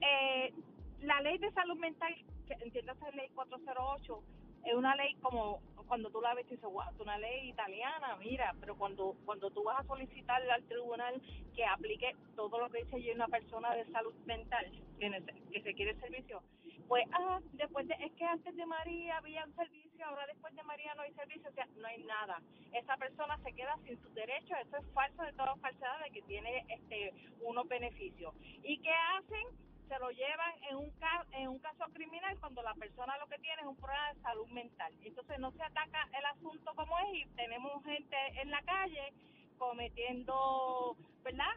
eh, 0.02 0.54
la 1.02 1.22
ley 1.22 1.38
de 1.38 1.52
salud 1.52 1.78
mental, 1.78 2.14
que 2.48 2.54
entiendas 2.54 3.00
la 3.02 3.12
ley 3.12 3.30
408, 3.36 4.24
es 4.66 4.74
una 4.74 4.96
ley 4.96 5.16
como 5.22 5.62
cuando 5.88 6.10
tú 6.10 6.20
la 6.22 6.34
ves 6.34 6.48
y 6.48 6.56
dices, 6.56 6.70
wow, 6.70 6.84
es 6.92 7.00
una 7.00 7.18
ley 7.20 7.50
italiana, 7.50 8.16
mira, 8.18 8.56
pero 8.60 8.76
cuando 8.76 9.16
cuando 9.26 9.52
tú 9.52 9.64
vas 9.64 9.80
a 9.80 9.88
solicitar 9.88 10.42
al 10.50 10.64
tribunal 10.64 11.22
que 11.56 11.64
aplique 11.64 12.16
todo 12.36 12.60
lo 12.60 12.70
que 12.70 12.84
dice 12.84 12.96
allí 12.96 13.12
una 13.12 13.28
persona 13.28 13.76
de 13.76 13.86
salud 13.92 14.14
mental 14.26 14.66
que, 15.00 15.24
que 15.52 15.60
requiere 15.60 16.00
servicio, 16.00 16.42
pues, 16.88 17.06
ah, 17.14 17.40
después 17.54 17.88
de, 17.88 17.96
es 18.00 18.12
que 18.14 18.26
antes 18.26 18.56
de 18.56 18.66
María 18.66 19.18
había 19.18 19.46
un 19.46 19.54
servicio, 19.96 20.06
ahora 20.06 20.28
después 20.28 20.56
de 20.56 20.64
María 20.64 20.94
no 20.96 21.02
hay 21.04 21.14
servicio, 21.14 21.50
o 21.50 21.54
sea, 21.54 21.68
no 21.78 21.88
hay 21.88 22.04
nada. 22.04 22.42
Esa 22.74 22.98
persona 22.98 23.38
se 23.44 23.54
queda 23.54 23.78
sin 23.86 24.00
sus 24.02 24.14
derechos, 24.14 24.58
eso 24.66 24.78
es 24.78 24.86
falso 24.94 25.24
de 25.24 25.34
todas 25.34 25.60
falsedad 25.60 26.00
de 26.04 26.12
que 26.12 26.22
tiene 26.24 26.66
este 26.70 27.14
unos 27.42 27.68
beneficios. 27.68 28.34
¿Y 28.64 28.78
qué 28.80 28.92
hacen? 28.92 29.48
Se 29.88 30.00
lo 30.00 30.10
llevan 30.10 30.52
en 30.70 30.78
un, 30.78 30.90
ca- 31.00 31.26
en 31.34 31.48
un 31.48 31.60
caso 31.60 31.86
criminal 31.94 32.36
cuando 32.40 32.64
la 32.64 32.74
persona 32.74 33.18
lo 33.20 33.28
que 33.28 33.38
tiene 33.38 33.62
es 33.62 33.68
un 33.68 33.76
problema 33.78 34.14
de 34.14 34.22
salud 34.22 34.48
mental. 34.48 34.92
Entonces 35.04 35.38
no 35.40 35.52
se 35.52 35.62
ataca 35.62 36.10
el 36.18 36.26
asunto 36.26 36.74
como 36.76 36.98
es 37.00 37.14
y 37.14 37.26
tenemos 37.36 37.84
gente 37.84 38.18
en 38.42 38.50
la 38.50 38.62
calle 38.64 39.14
cometiendo, 39.58 40.96
¿verdad? 41.24 41.54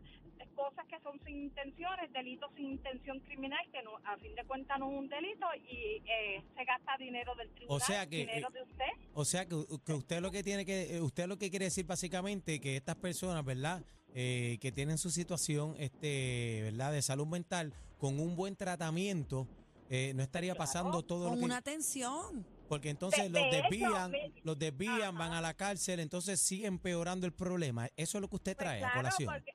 Cosas 0.54 0.86
que 0.88 0.98
son 1.00 1.20
sin 1.24 1.44
intenciones, 1.44 2.12
delitos 2.12 2.50
sin 2.56 2.72
intención 2.72 3.20
criminal, 3.20 3.60
que 3.70 3.80
no, 3.82 3.96
a 4.04 4.16
fin 4.16 4.34
de 4.34 4.44
cuentas 4.44 4.76
no 4.80 4.90
es 4.90 4.98
un 4.98 5.08
delito 5.08 5.46
y 5.70 6.02
eh, 6.04 6.42
se 6.56 6.64
gasta 6.64 6.96
dinero 6.98 7.32
del 7.36 7.48
tribunal, 7.50 7.80
sea 7.86 8.08
que, 8.08 8.16
dinero 8.16 8.48
eh, 8.48 8.52
de 8.54 8.62
usted. 8.62 9.08
O 9.14 9.24
sea 9.24 9.46
que, 9.46 9.54
que 9.86 9.92
usted 9.92 10.20
lo 10.20 10.32
que 10.32 10.42
tiene 10.42 10.64
que, 10.64 10.96
eh, 10.96 11.00
usted 11.00 11.28
lo 11.28 11.38
que 11.38 11.50
quiere 11.50 11.66
decir 11.66 11.86
básicamente 11.86 12.58
que 12.58 12.76
estas 12.76 12.96
personas, 12.96 13.44
¿verdad? 13.44 13.84
Eh, 14.14 14.58
que 14.60 14.72
tienen 14.72 14.98
su 14.98 15.10
situación, 15.10 15.76
este, 15.78 16.62
¿verdad? 16.64 16.92
De 16.92 17.02
salud 17.02 17.26
mental, 17.26 17.72
con 17.98 18.18
un 18.18 18.34
buen 18.34 18.56
tratamiento, 18.56 19.46
eh, 19.90 20.12
no 20.14 20.22
estaría 20.22 20.54
pasando 20.54 21.02
todo 21.02 21.24
lo 21.24 21.30
Con 21.30 21.38
que, 21.38 21.44
una 21.44 21.58
atención. 21.58 22.44
Porque 22.68 22.90
entonces 22.90 23.24
De- 23.32 23.40
los 23.40 23.50
de 23.50 23.62
desvían, 23.62 24.12
los 24.44 24.58
desvían, 24.58 25.00
Ajá. 25.02 25.10
van 25.12 25.32
a 25.32 25.40
la 25.40 25.54
cárcel, 25.54 26.00
entonces 26.00 26.40
sigue 26.40 26.66
empeorando 26.66 27.26
el 27.26 27.32
problema. 27.32 27.88
Eso 27.96 28.18
es 28.18 28.22
lo 28.22 28.28
que 28.28 28.36
usted 28.36 28.56
Pues 28.56 28.64
trae 28.66 28.84
a 28.84 28.92
colación. 28.92 29.32
porque 29.34 29.54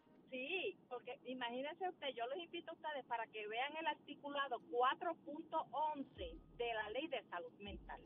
imagínense 1.33 1.89
usted, 1.89 2.09
yo 2.15 2.25
les 2.27 2.45
invito 2.45 2.71
a 2.71 2.75
ustedes 2.75 3.05
para 3.05 3.27
que 3.27 3.47
vean 3.47 3.75
el 3.77 3.87
articulado 3.87 4.61
4.11 4.71 6.39
de 6.57 6.73
la 6.73 6.89
ley 6.91 7.07
de 7.07 7.23
salud 7.23 7.51
mental. 7.59 8.01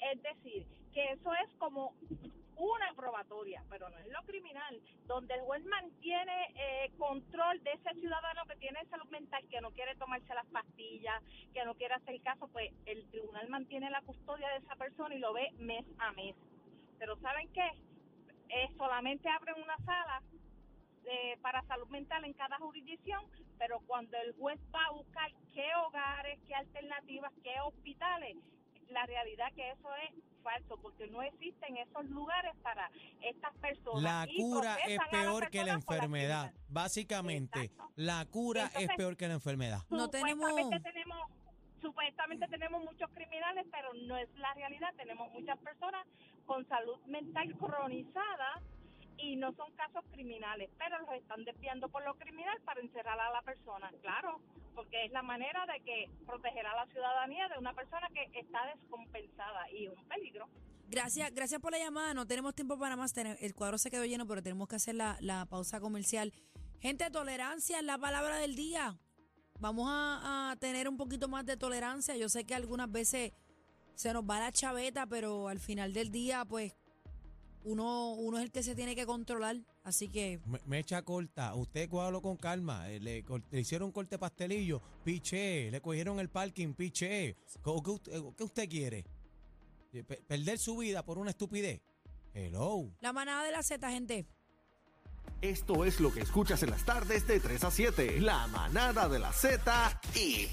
Es 0.00 0.22
decir, 0.22 0.66
que 0.92 1.12
eso 1.12 1.32
es 1.34 1.54
como 1.58 1.94
una 2.56 2.92
probatoria, 2.94 3.64
pero 3.70 3.88
no 3.88 3.98
es 3.98 4.06
lo 4.08 4.22
criminal, 4.22 4.80
donde 5.06 5.34
el 5.34 5.40
juez 5.40 5.64
mantiene 5.64 6.52
eh, 6.54 6.92
control 6.98 7.62
de 7.62 7.72
ese 7.72 7.94
ciudadano 8.00 8.44
que 8.46 8.56
tiene 8.56 8.84
salud 8.86 9.08
mental, 9.10 9.42
que 9.48 9.60
no 9.60 9.70
quiere 9.72 9.94
tomarse 9.96 10.34
las 10.34 10.46
pastillas, 10.46 11.22
que 11.52 11.64
no 11.64 11.74
quiere 11.74 11.94
hacer 11.94 12.20
caso, 12.22 12.48
pues 12.48 12.72
el 12.86 13.04
tribunal 13.10 13.48
mantiene 13.48 13.90
la 13.90 14.02
custodia 14.02 14.48
de 14.50 14.58
esa 14.58 14.76
persona 14.76 15.14
y 15.14 15.18
lo 15.18 15.32
ve 15.32 15.50
mes 15.58 15.84
a 15.98 16.12
mes. 16.12 16.36
Pero 16.98 17.16
¿saben 17.20 17.48
qué? 17.52 17.68
Eh, 18.48 18.68
solamente 18.76 19.28
abren 19.28 19.60
una 19.62 19.76
sala 19.78 20.22
eh, 21.04 21.38
para 21.42 21.62
salud 21.64 21.88
mental 21.88 22.24
en 22.24 22.32
cada 22.34 22.58
jurisdicción, 22.58 23.24
pero 23.58 23.80
cuando 23.86 24.16
el 24.18 24.32
juez 24.34 24.58
va 24.74 24.84
a 24.86 24.92
buscar 24.92 25.30
qué 25.52 25.68
hogares, 25.86 26.38
qué 26.46 26.54
alternativas, 26.54 27.32
qué 27.42 27.60
hospitales, 27.64 28.36
la 28.90 29.06
realidad 29.06 29.52
que 29.54 29.70
eso 29.70 29.88
es 29.96 30.14
falso, 30.42 30.76
porque 30.82 31.06
no 31.06 31.22
existen 31.22 31.76
esos 31.76 32.04
lugares 32.06 32.52
para 32.62 32.90
estas 33.22 33.54
personas. 33.56 34.02
La 34.02 34.26
y 34.28 34.36
cura 34.36 34.76
es 34.86 34.98
peor 35.10 35.50
que 35.50 35.64
la 35.64 35.72
enfermedad. 35.72 36.52
Básicamente, 36.68 37.64
Exacto. 37.64 37.92
la 37.96 38.24
cura 38.26 38.70
es 38.78 38.88
peor 38.96 39.16
que 39.16 39.28
la 39.28 39.34
enfermedad. 39.34 39.80
No 39.90 40.10
tenemos 40.10 40.50
supuestamente 41.80 42.46
tenemos 42.46 42.84
muchos 42.84 43.10
criminales, 43.10 43.66
pero 43.70 43.92
no 44.06 44.16
es 44.16 44.28
la 44.36 44.54
realidad. 44.54 44.94
Tenemos 44.96 45.30
muchas 45.32 45.58
personas 45.58 46.06
con 46.46 46.66
salud 46.68 46.98
mental 47.06 47.54
cronizada 47.58 48.62
y 49.18 49.36
no 49.36 49.52
son 49.54 49.72
casos 49.72 50.04
criminales, 50.10 50.70
pero 50.78 50.98
los 51.00 51.12
están 51.14 51.44
desviando 51.44 51.88
por 51.88 52.04
lo 52.04 52.14
criminal 52.14 52.60
para 52.64 52.80
encerrar 52.80 53.18
a 53.18 53.30
la 53.30 53.42
persona, 53.42 53.90
claro, 54.00 54.40
porque 54.74 55.04
es 55.04 55.12
la 55.12 55.22
manera 55.22 55.64
de 55.66 55.80
que 55.84 56.10
proteger 56.26 56.66
a 56.66 56.74
la 56.74 56.86
ciudadanía 56.86 57.48
de 57.48 57.58
una 57.58 57.72
persona 57.72 58.08
que 58.12 58.38
está 58.38 58.66
descompensada 58.74 59.70
y 59.70 59.88
un 59.88 60.04
peligro. 60.08 60.48
Gracias, 60.88 61.32
gracias 61.32 61.58
por 61.58 61.72
la 61.72 61.78
llamada. 61.78 62.12
No 62.12 62.26
tenemos 62.26 62.54
tiempo 62.54 62.78
para 62.78 62.96
más. 62.96 63.16
El 63.16 63.54
cuadro 63.54 63.78
se 63.78 63.90
quedó 63.90 64.04
lleno, 64.04 64.26
pero 64.26 64.42
tenemos 64.42 64.68
que 64.68 64.76
hacer 64.76 64.94
la, 64.94 65.16
la 65.20 65.46
pausa 65.46 65.80
comercial. 65.80 66.34
Gente, 66.80 67.10
tolerancia 67.10 67.78
es 67.78 67.84
la 67.84 67.96
palabra 67.96 68.36
del 68.36 68.56
día. 68.56 68.98
Vamos 69.58 69.86
a 69.88 70.54
tener 70.60 70.88
un 70.88 70.98
poquito 70.98 71.28
más 71.28 71.46
de 71.46 71.56
tolerancia. 71.56 72.14
Yo 72.16 72.28
sé 72.28 72.44
que 72.44 72.54
algunas 72.54 72.92
veces 72.92 73.32
se 73.94 74.12
nos 74.12 74.24
va 74.24 74.40
la 74.40 74.52
chaveta, 74.52 75.06
pero 75.06 75.48
al 75.48 75.60
final 75.60 75.94
del 75.94 76.10
día, 76.10 76.44
pues, 76.44 76.74
uno, 77.64 78.12
uno 78.14 78.38
es 78.38 78.44
el 78.44 78.50
que 78.50 78.62
se 78.62 78.74
tiene 78.74 78.94
que 78.94 79.06
controlar. 79.06 79.56
Así 79.84 80.08
que 80.08 80.40
Me, 80.46 80.60
me 80.66 80.78
echa 80.78 81.02
corta, 81.02 81.54
usted 81.54 81.88
cuádalo 81.88 82.20
con 82.22 82.36
calma. 82.36 82.90
eh, 82.90 83.00
Le, 83.00 83.24
hicieron 83.52 83.86
un 83.86 83.92
corte 83.92 84.18
pastelillo, 84.18 84.80
piché, 85.04 85.70
le 85.70 85.80
cogieron 85.80 86.20
el 86.20 86.28
parking, 86.28 86.74
piché. 86.74 87.36
¿Qué, 87.64 87.72
qué 87.84 87.90
usted, 87.90 88.22
qué 88.36 88.44
usted 88.44 88.68
quiere? 88.68 89.04
Eh, 89.92 90.02
pe- 90.04 90.22
¿Perder 90.26 90.58
su 90.58 90.76
vida 90.78 91.04
por 91.04 91.18
una 91.18 91.30
estupidez? 91.30 91.80
Hello. 92.34 92.90
la 93.00 93.12
manada 93.12 93.44
de 93.44 93.52
la 93.52 93.62
Z, 93.62 93.90
gente. 93.90 94.26
Esto 95.42 95.84
es 95.84 95.98
lo 96.00 96.12
que 96.12 96.20
escuchas 96.20 96.62
en 96.62 96.70
las 96.70 96.84
tardes 96.84 97.26
de 97.26 97.40
3 97.40 97.64
a 97.64 97.70
7. 97.70 98.20
La 98.20 98.46
manada 98.46 99.08
de 99.08 99.18
la 99.18 99.32
Z 99.32 100.00
y 100.14 100.46